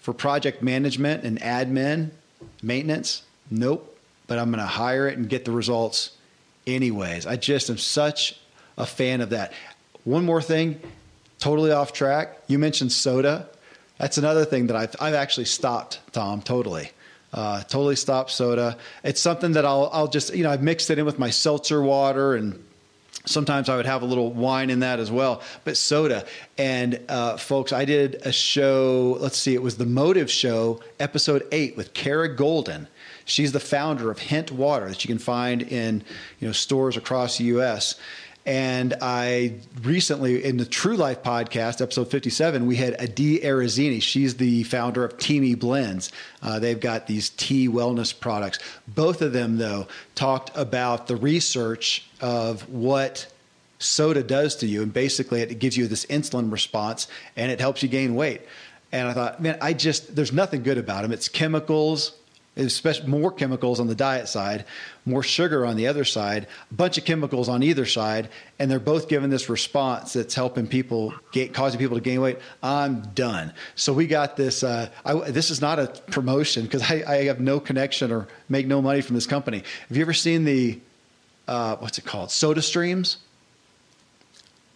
[0.00, 2.10] for project management and admin
[2.60, 3.22] maintenance.
[3.48, 3.96] Nope.
[4.26, 6.10] But I'm going to hire it and get the results
[6.66, 7.26] anyways.
[7.26, 8.36] I just am such
[8.76, 9.52] a fan of that.
[10.02, 10.80] One more thing,
[11.38, 12.38] totally off track.
[12.48, 13.48] You mentioned soda.
[13.98, 16.90] That's another thing that I've, I've actually stopped, Tom, totally.
[17.32, 18.76] Uh, totally stop soda.
[19.04, 21.82] It's something that I'll I'll just you know I've mixed it in with my seltzer
[21.82, 22.62] water and
[23.24, 25.42] sometimes I would have a little wine in that as well.
[25.64, 26.26] But soda
[26.58, 29.16] and uh, folks, I did a show.
[29.20, 32.86] Let's see, it was the Motive Show, episode eight with Kara Goldin.
[33.24, 36.02] She's the founder of Hint Water that you can find in
[36.38, 37.94] you know stores across the U.S.
[38.44, 44.02] And I recently, in the True Life podcast, episode 57, we had Adi Arezzini.
[44.02, 46.10] She's the founder of Teami Blends.
[46.42, 48.58] Uh, they've got these tea wellness products.
[48.88, 49.86] Both of them, though,
[50.16, 53.32] talked about the research of what
[53.78, 54.82] soda does to you.
[54.82, 58.42] And basically, it gives you this insulin response and it helps you gain weight.
[58.90, 61.12] And I thought, man, I just, there's nothing good about them.
[61.12, 62.12] It's chemicals,
[62.56, 64.64] especially more chemicals on the diet side,
[65.06, 68.28] more sugar on the other side, a bunch of chemicals on either side,
[68.58, 72.38] and they're both giving this response that's helping people get, causing people to gain weight.
[72.62, 73.52] I'm done.
[73.74, 74.62] So we got this.
[74.62, 78.66] Uh, I, this is not a promotion because I, I, have no connection or make
[78.66, 79.62] no money from this company.
[79.88, 80.78] Have you ever seen the
[81.48, 82.30] uh, what's it called?
[82.30, 83.18] Soda Streams.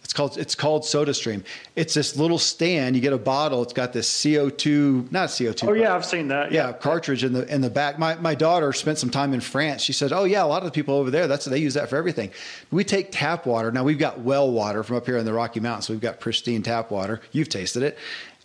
[0.07, 1.43] It's called it's called SodaStream.
[1.75, 2.95] It's this little stand.
[2.95, 3.61] You get a bottle.
[3.61, 5.67] It's got this CO two, not CO two.
[5.67, 6.53] Oh yeah, I've seen that.
[6.53, 7.99] Yeah, yeah, cartridge in the in the back.
[7.99, 9.81] My my daughter spent some time in France.
[9.81, 11.27] She said, "Oh yeah, a lot of the people over there.
[11.27, 12.31] That's they use that for everything."
[12.71, 13.69] We take tap water.
[13.69, 15.87] Now we've got well water from up here in the Rocky Mountains.
[15.87, 17.19] So we've got pristine tap water.
[17.33, 17.97] You've tasted it.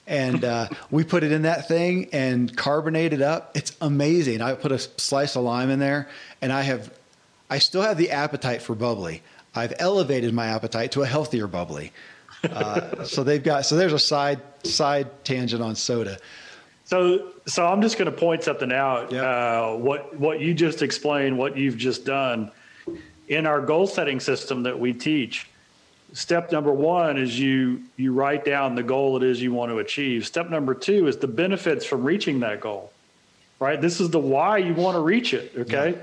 [0.09, 3.57] And uh, we put it in that thing and carbonate it up.
[3.57, 4.43] It's amazing.
[4.43, 6.09] I put a slice of lime in there,
[6.41, 6.93] and I have,
[7.49, 9.23] I still have the appetite for bubbly.
[9.55, 11.93] I've elevated my appetite to a healthier bubbly.
[12.45, 16.19] Uh, so they've got so there's a side side tangent on soda.
[16.85, 19.13] So so I'm just going to point something out.
[19.13, 19.25] Yep.
[19.25, 22.51] Uh, what what you just explained, what you've just done
[23.29, 25.49] in our goal setting system that we teach.
[26.15, 29.79] Step number one is you you write down the goal it is you want to
[29.79, 30.27] achieve.
[30.27, 32.93] Step number two is the benefits from reaching that goal.
[33.59, 33.81] Right.
[33.81, 35.53] This is the why you want to reach it.
[35.57, 35.97] Okay.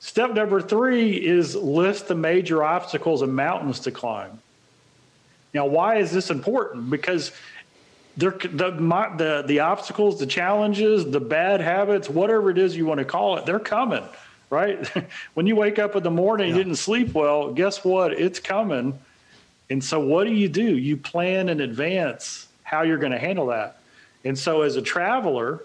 [0.00, 4.40] Step number three is list the major obstacles and mountains to climb.
[5.52, 6.88] Now, why is this important?
[6.88, 7.32] Because
[8.16, 13.04] the, the, the obstacles, the challenges, the bad habits, whatever it is you want to
[13.04, 14.04] call it, they're coming,
[14.48, 14.86] right?
[15.34, 16.56] when you wake up in the morning, yeah.
[16.56, 18.14] you didn't sleep well, guess what?
[18.14, 18.98] It's coming.
[19.68, 20.78] And so, what do you do?
[20.78, 23.80] You plan in advance how you're going to handle that.
[24.24, 25.62] And so, as a traveler,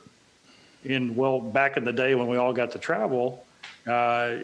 [0.84, 3.45] in well, back in the day when we all got to travel,
[3.88, 4.38] uh,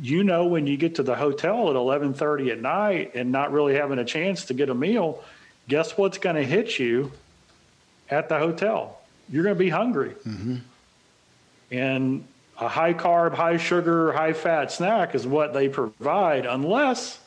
[0.00, 3.74] you know when you get to the hotel at 11:30 at night and not really
[3.74, 5.22] having a chance to get a meal,
[5.68, 7.12] guess what's going to hit you
[8.10, 9.00] at the hotel?
[9.28, 10.10] You're going to be hungry.
[10.26, 10.56] Mm-hmm.
[11.70, 12.24] And
[12.58, 17.18] a high carb, high sugar, high fat snack is what they provide unless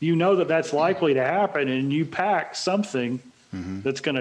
[0.00, 3.20] you know that that's likely to happen and you pack something
[3.54, 3.80] mm-hmm.
[3.82, 4.16] that's going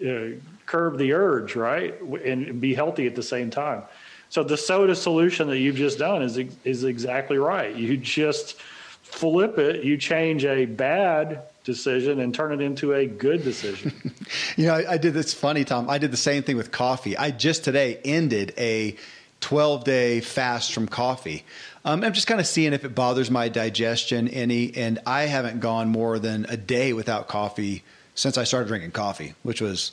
[0.00, 2.00] to uh, curb the urge, right?
[2.00, 3.82] And be healthy at the same time.
[4.28, 7.74] So the soda solution that you've just done is is exactly right.
[7.74, 8.60] You just
[9.02, 14.12] flip it, you change a bad decision and turn it into a good decision.
[14.56, 15.88] you know, I, I did this funny, Tom.
[15.88, 17.16] I did the same thing with coffee.
[17.16, 18.96] I just today ended a
[19.40, 21.44] 12 day fast from coffee.
[21.84, 25.60] Um, I'm just kind of seeing if it bothers my digestion any, and I haven't
[25.60, 29.92] gone more than a day without coffee since I started drinking coffee, which was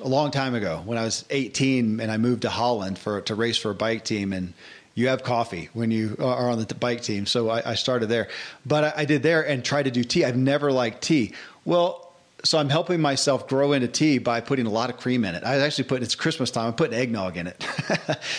[0.00, 3.34] a long time ago when I was 18 and I moved to Holland for to
[3.34, 4.54] race for a bike team and
[4.94, 7.26] you have coffee when you are on the bike team.
[7.26, 8.28] So I, I started there,
[8.66, 10.24] but I, I, did there and tried to do tea.
[10.24, 11.32] I've never liked tea.
[11.64, 12.11] Well,
[12.44, 15.44] so I'm helping myself grow into tea by putting a lot of cream in it.
[15.44, 16.66] I actually putting it's Christmas time.
[16.66, 17.64] I'm putting eggnog in it.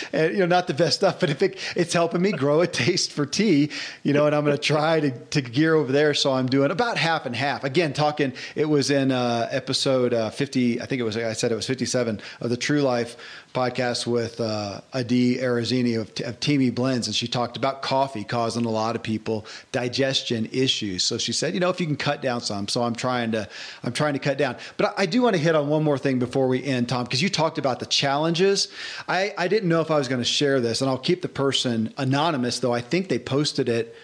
[0.12, 2.66] and, you know, not the best stuff, but if it, it's helping me grow a
[2.66, 3.70] taste for tea,
[4.02, 6.12] you know, and I'm going to try to, to gear over there.
[6.12, 7.64] So I'm doing about half and half.
[7.64, 8.34] Again, talking.
[8.54, 10.82] It was in uh, episode uh, 50.
[10.82, 11.16] I think it was.
[11.16, 13.16] I said it was 57 of the True Life
[13.54, 18.64] podcast with uh, Adi Arezzini of, of Teami Blends, and she talked about coffee causing
[18.64, 21.04] a lot of people digestion issues.
[21.04, 22.66] So she said, you know, if you can cut down some.
[22.66, 23.48] So I'm trying to
[23.84, 24.56] I'm trying to cut down.
[24.76, 27.04] But I, I do want to hit on one more thing before we end, Tom,
[27.04, 28.68] because you talked about the challenges.
[29.06, 31.28] I, I didn't know if I was going to share this, and I'll keep the
[31.28, 33.94] person anonymous, though I think they posted it.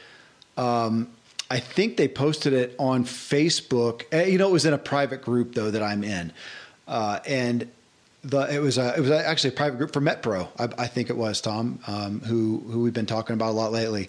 [0.56, 1.08] Um,
[1.50, 4.04] I think they posted it on Facebook.
[4.12, 6.32] Eh, you know, it was in a private group though that I'm in,
[6.86, 7.68] uh, and
[8.22, 10.48] the it was a, it was actually a private group for MetPro.
[10.58, 13.72] I, I think it was Tom, um, who who we've been talking about a lot
[13.72, 14.08] lately.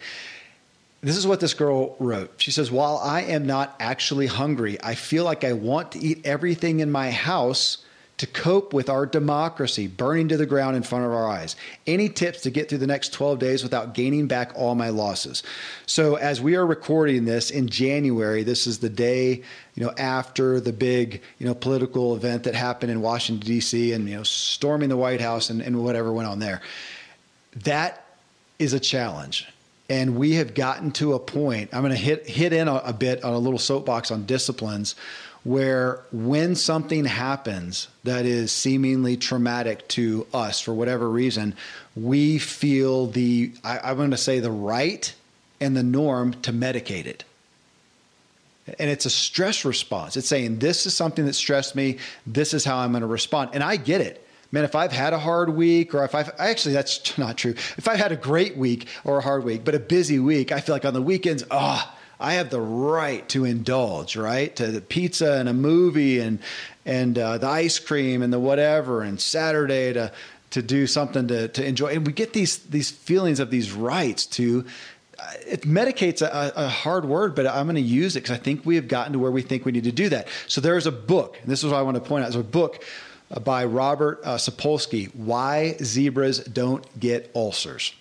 [1.01, 2.33] This is what this girl wrote.
[2.37, 6.25] She says, "While I am not actually hungry, I feel like I want to eat
[6.25, 7.79] everything in my house."
[8.21, 11.55] To cope with our democracy burning to the ground in front of our eyes.
[11.87, 15.41] Any tips to get through the next 12 days without gaining back all my losses?
[15.87, 19.41] So, as we are recording this in January, this is the day
[19.73, 23.91] you know after the big you know political event that happened in Washington D.C.
[23.91, 26.61] and you know storming the White House and, and whatever went on there.
[27.63, 28.05] That
[28.59, 29.47] is a challenge.
[29.89, 31.71] And we have gotten to a point.
[31.73, 34.93] I'm going to hit hit in a, a bit on a little soapbox on disciplines
[35.43, 41.55] where when something happens that is seemingly traumatic to us for whatever reason,
[41.95, 45.13] we feel the, I, am going to say, the right
[45.59, 47.23] and the norm to medicate it.
[48.77, 50.15] And it's a stress response.
[50.15, 51.97] It's saying, this is something that stressed me.
[52.27, 53.51] This is how I'm going to respond.
[53.53, 54.25] And I get it.
[54.51, 57.51] Man, if I've had a hard week, or if I've actually, that's not true.
[57.51, 60.59] If I've had a great week or a hard week, but a busy week, I
[60.59, 64.55] feel like on the weekends, ah, oh, I have the right to indulge, right?
[64.57, 66.39] To the pizza and a movie and
[66.85, 70.11] and uh, the ice cream and the whatever and Saturday to
[70.51, 71.87] to do something to to enjoy.
[71.87, 74.65] And we get these these feelings of these rights to
[75.19, 78.41] uh, it medicates a, a, hard word, but I'm going to use it because I
[78.41, 80.27] think we have gotten to where we think we need to do that.
[80.47, 82.31] So there is a book, and this is what I want to point out.
[82.31, 82.83] There's a book
[83.29, 87.93] uh, by Robert uh, Sapolsky, Why Zebras Don't Get Ulcers.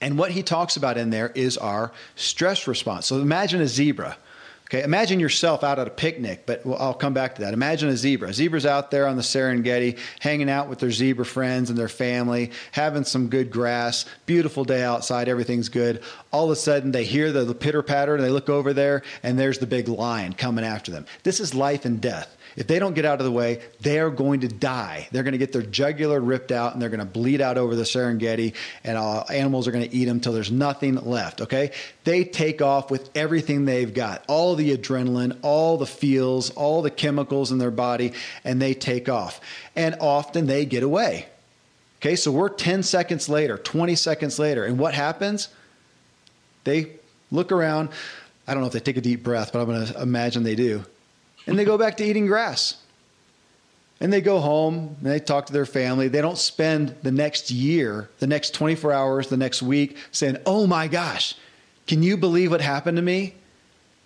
[0.00, 3.06] And what he talks about in there is our stress response.
[3.06, 4.16] So imagine a zebra.
[4.66, 7.54] Okay, imagine yourself out at a picnic, but I'll come back to that.
[7.54, 8.28] Imagine a zebra.
[8.28, 11.88] A zebra's out there on the Serengeti, hanging out with their zebra friends and their
[11.88, 16.04] family, having some good grass, beautiful day outside, everything's good.
[16.32, 19.02] All of a sudden, they hear the, the pitter patter and they look over there,
[19.24, 21.04] and there's the big lion coming after them.
[21.24, 22.36] This is life and death.
[22.56, 25.08] If they don't get out of the way, they are going to die.
[25.12, 27.76] They're going to get their jugular ripped out and they're going to bleed out over
[27.76, 31.40] the Serengeti, and uh, animals are going to eat them until there's nothing left.
[31.40, 31.72] Okay?
[32.04, 36.90] They take off with everything they've got all the adrenaline, all the feels, all the
[36.90, 38.12] chemicals in their body,
[38.44, 39.40] and they take off.
[39.76, 41.26] And often they get away.
[42.00, 45.48] Okay, so we're 10 seconds later, 20 seconds later, and what happens?
[46.64, 46.92] They
[47.30, 47.90] look around.
[48.46, 50.54] I don't know if they take a deep breath, but I'm going to imagine they
[50.54, 50.84] do
[51.46, 52.76] and they go back to eating grass.
[54.02, 56.08] And they go home and they talk to their family.
[56.08, 60.66] They don't spend the next year, the next 24 hours, the next week saying, Oh
[60.66, 61.34] my gosh,
[61.86, 63.34] can you believe what happened to me?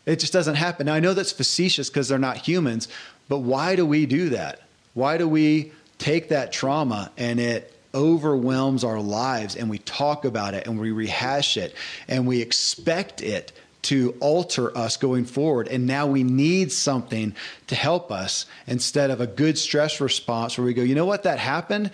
[0.04, 0.86] It just doesn't happen.
[0.86, 2.88] Now, I know that's facetious because they're not humans,
[3.28, 4.62] but why do we do that?
[4.94, 10.54] Why do we take that trauma and it overwhelms our lives and we talk about
[10.54, 11.74] it and we rehash it
[12.08, 13.52] and we expect it
[13.84, 15.68] to alter us going forward.
[15.68, 17.34] And now we need something
[17.68, 21.22] to help us instead of a good stress response where we go, you know what,
[21.24, 21.90] that happened.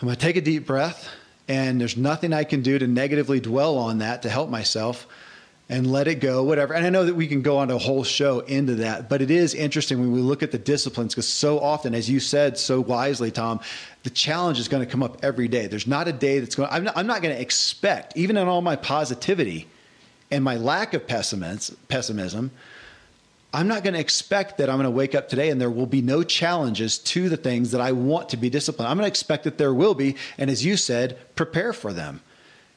[0.00, 1.08] I'm going to take a deep breath,
[1.48, 5.06] and there's nothing I can do to negatively dwell on that to help myself
[5.68, 6.74] and let it go, whatever.
[6.74, 9.32] And I know that we can go on a whole show into that, but it
[9.32, 12.80] is interesting when we look at the disciplines because so often, as you said so
[12.80, 13.60] wisely, Tom,
[14.04, 15.66] the challenge is going to come up every day.
[15.66, 16.68] There's not a day that's going.
[16.70, 19.66] I'm not, I'm not going to expect, even in all my positivity,
[20.30, 22.50] and my lack of pessimism,
[23.52, 25.86] I'm not going to expect that I'm going to wake up today and there will
[25.86, 28.90] be no challenges to the things that I want to be disciplined.
[28.90, 30.16] I'm going to expect that there will be.
[30.36, 32.20] And as you said, prepare for them.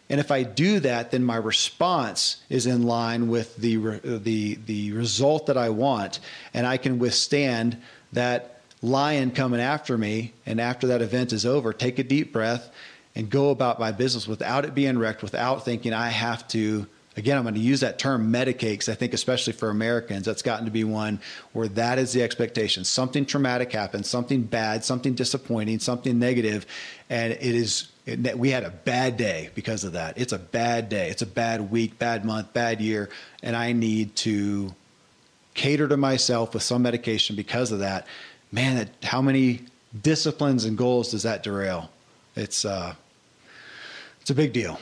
[0.09, 4.91] And if I do that, then my response is in line with the the the
[4.93, 6.19] result that I want,
[6.51, 7.77] and I can withstand
[8.13, 10.33] that lion coming after me.
[10.47, 12.71] And after that event is over, take a deep breath
[13.15, 16.87] and go about my business without it being wrecked, without thinking I have to.
[17.19, 20.41] Again, I'm going to use that term medicate because I think, especially for Americans, that's
[20.41, 21.19] gotten to be one
[21.53, 22.85] where that is the expectation.
[22.85, 26.65] Something traumatic happens, something bad, something disappointing, something negative,
[27.09, 30.17] and it is it, we had a bad day because of that.
[30.17, 31.09] It's a bad day.
[31.09, 33.09] It's a bad week, bad month, bad year,
[33.43, 34.73] and I need to
[35.53, 38.07] cater to myself with some medication because of that.
[38.51, 39.65] Man, that, how many
[40.01, 41.91] disciplines and goals does that derail?
[42.35, 42.95] It's uh,
[44.21, 44.79] it's a big deal.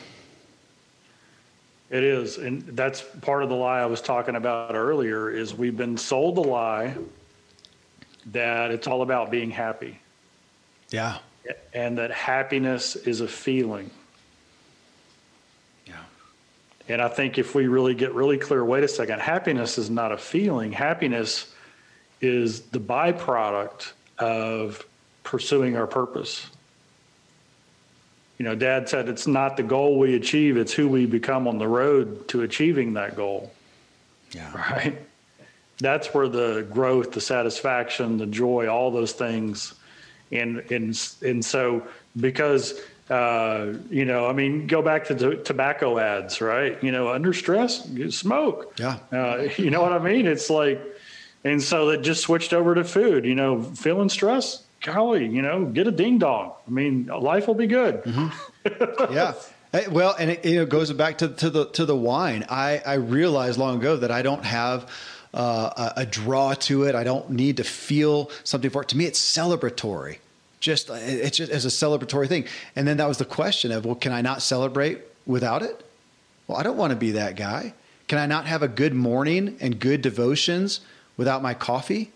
[1.89, 5.29] It is, and that's part of the lie I was talking about earlier.
[5.29, 6.95] Is we've been sold the lie
[8.27, 9.99] that it's all about being happy.
[10.89, 11.19] Yeah.
[11.73, 13.89] And that happiness is a feeling.
[15.85, 15.95] Yeah.
[16.89, 20.11] And I think if we really get really clear, wait a second, happiness is not
[20.11, 20.73] a feeling.
[20.73, 21.53] Happiness
[22.19, 24.85] is the byproduct of
[25.23, 26.47] pursuing our purpose
[28.37, 31.57] you know, dad said it's not the goal we achieve, it's who we become on
[31.57, 33.51] the road to achieving that goal.
[34.31, 34.51] Yeah.
[34.55, 35.01] Right.
[35.79, 39.73] That's where the growth, the satisfaction, the joy, all those things.
[40.31, 41.87] And, and, and so
[42.19, 46.81] because, uh, you know, I mean, go back to the tobacco ads, right?
[46.83, 48.75] You know, under stress, you smoke.
[48.77, 48.97] Yeah.
[49.11, 50.27] Uh, you know what I mean?
[50.27, 50.81] It's like,
[51.43, 55.65] and so it just switched over to food, you know, feeling stress, golly, you know,
[55.65, 56.53] get a ding dong.
[56.65, 58.03] I mean, life will be good.
[58.03, 59.13] Mm-hmm.
[59.13, 59.33] yeah.
[59.91, 62.45] Well, and it, you know, goes back to, to the to the wine.
[62.49, 64.89] I, I realized long ago that I don't have
[65.33, 66.95] uh, a, a, draw to it.
[66.95, 68.87] I don't need to feel something for it.
[68.89, 70.17] To me, it's celebratory.
[70.61, 72.45] Just it's just as a celebratory thing.
[72.75, 75.85] And then that was the question of, well, can I not celebrate without it?
[76.47, 77.73] Well, I don't want to be that guy.
[78.07, 80.79] Can I not have a good morning and good devotions
[81.17, 82.11] without my coffee?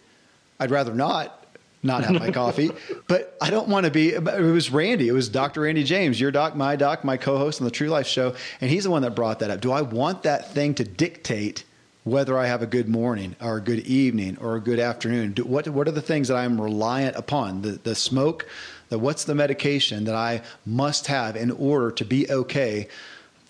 [0.59, 1.40] I'd rather not
[1.83, 2.71] not have my coffee.
[3.07, 4.13] But I don't want to be.
[4.13, 5.09] It was Randy.
[5.09, 5.61] It was Dr.
[5.61, 8.85] Randy James, your doc, my doc, my co-host on the True Life Show, and he's
[8.85, 9.59] the one that brought that up.
[9.59, 11.65] Do I want that thing to dictate
[12.05, 15.33] whether I have a good morning or a good evening or a good afternoon?
[15.33, 17.63] Do, what What are the things that I'm reliant upon?
[17.63, 18.47] The the smoke.
[18.87, 22.87] The what's the medication that I must have in order to be okay?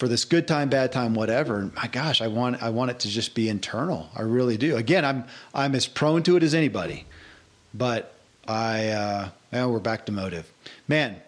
[0.01, 1.69] for this good time, bad time, whatever.
[1.75, 4.09] My gosh, I want I want it to just be internal.
[4.15, 4.75] I really do.
[4.75, 7.05] Again, I'm I'm as prone to it as anybody,
[7.71, 8.15] but
[8.51, 10.51] I uh, well, we're back to motive.
[10.87, 11.21] Man,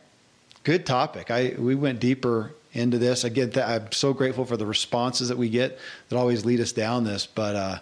[0.64, 1.32] good topic.
[1.32, 3.24] I we went deeper into this.
[3.24, 5.80] Again, th- I'm so grateful for the responses that we get
[6.10, 7.26] that always lead us down this.
[7.26, 7.80] But uh,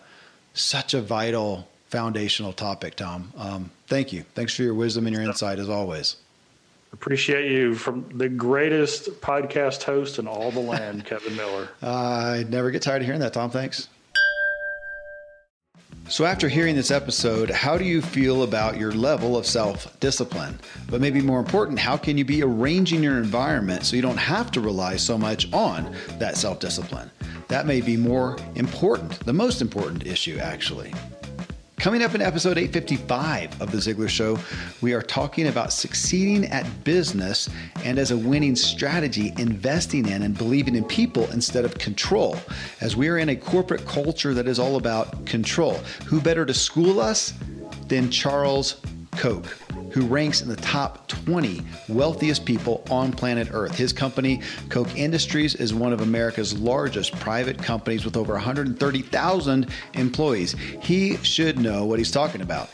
[0.54, 3.34] such a vital foundational topic, Tom.
[3.38, 4.24] Um, thank you.
[4.36, 6.18] Thanks for your wisdom and your insight as always.
[6.94, 11.70] Appreciate you from the greatest podcast host in all the land, Kevin Miller.
[11.82, 13.50] Uh, I never get tired of hearing that, Tom.
[13.50, 13.88] Thanks.
[16.12, 20.60] So, after hearing this episode, how do you feel about your level of self discipline?
[20.90, 24.52] But maybe more important, how can you be arranging your environment so you don't have
[24.52, 27.10] to rely so much on that self discipline?
[27.48, 30.94] That may be more important, the most important issue, actually.
[31.82, 34.38] Coming up in episode 855 of The Ziglar Show,
[34.82, 37.49] we are talking about succeeding at business
[37.84, 42.38] and as a winning strategy, investing in and believing in people instead of control,
[42.82, 45.74] as we are in a corporate culture that is all about control.
[46.06, 47.34] Who better to school us
[47.88, 48.80] than Charles
[49.14, 49.48] Koch?
[49.92, 53.76] Who ranks in the top 20 wealthiest people on planet Earth.
[53.76, 60.54] His company, Koch Industries, is one of America's largest private companies with over 130,000 employees.
[60.82, 62.70] He should know what he's talking about.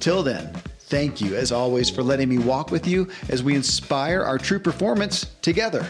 [0.00, 4.22] Till then, thank you as always for letting me walk with you as we inspire
[4.22, 5.88] our true performance together.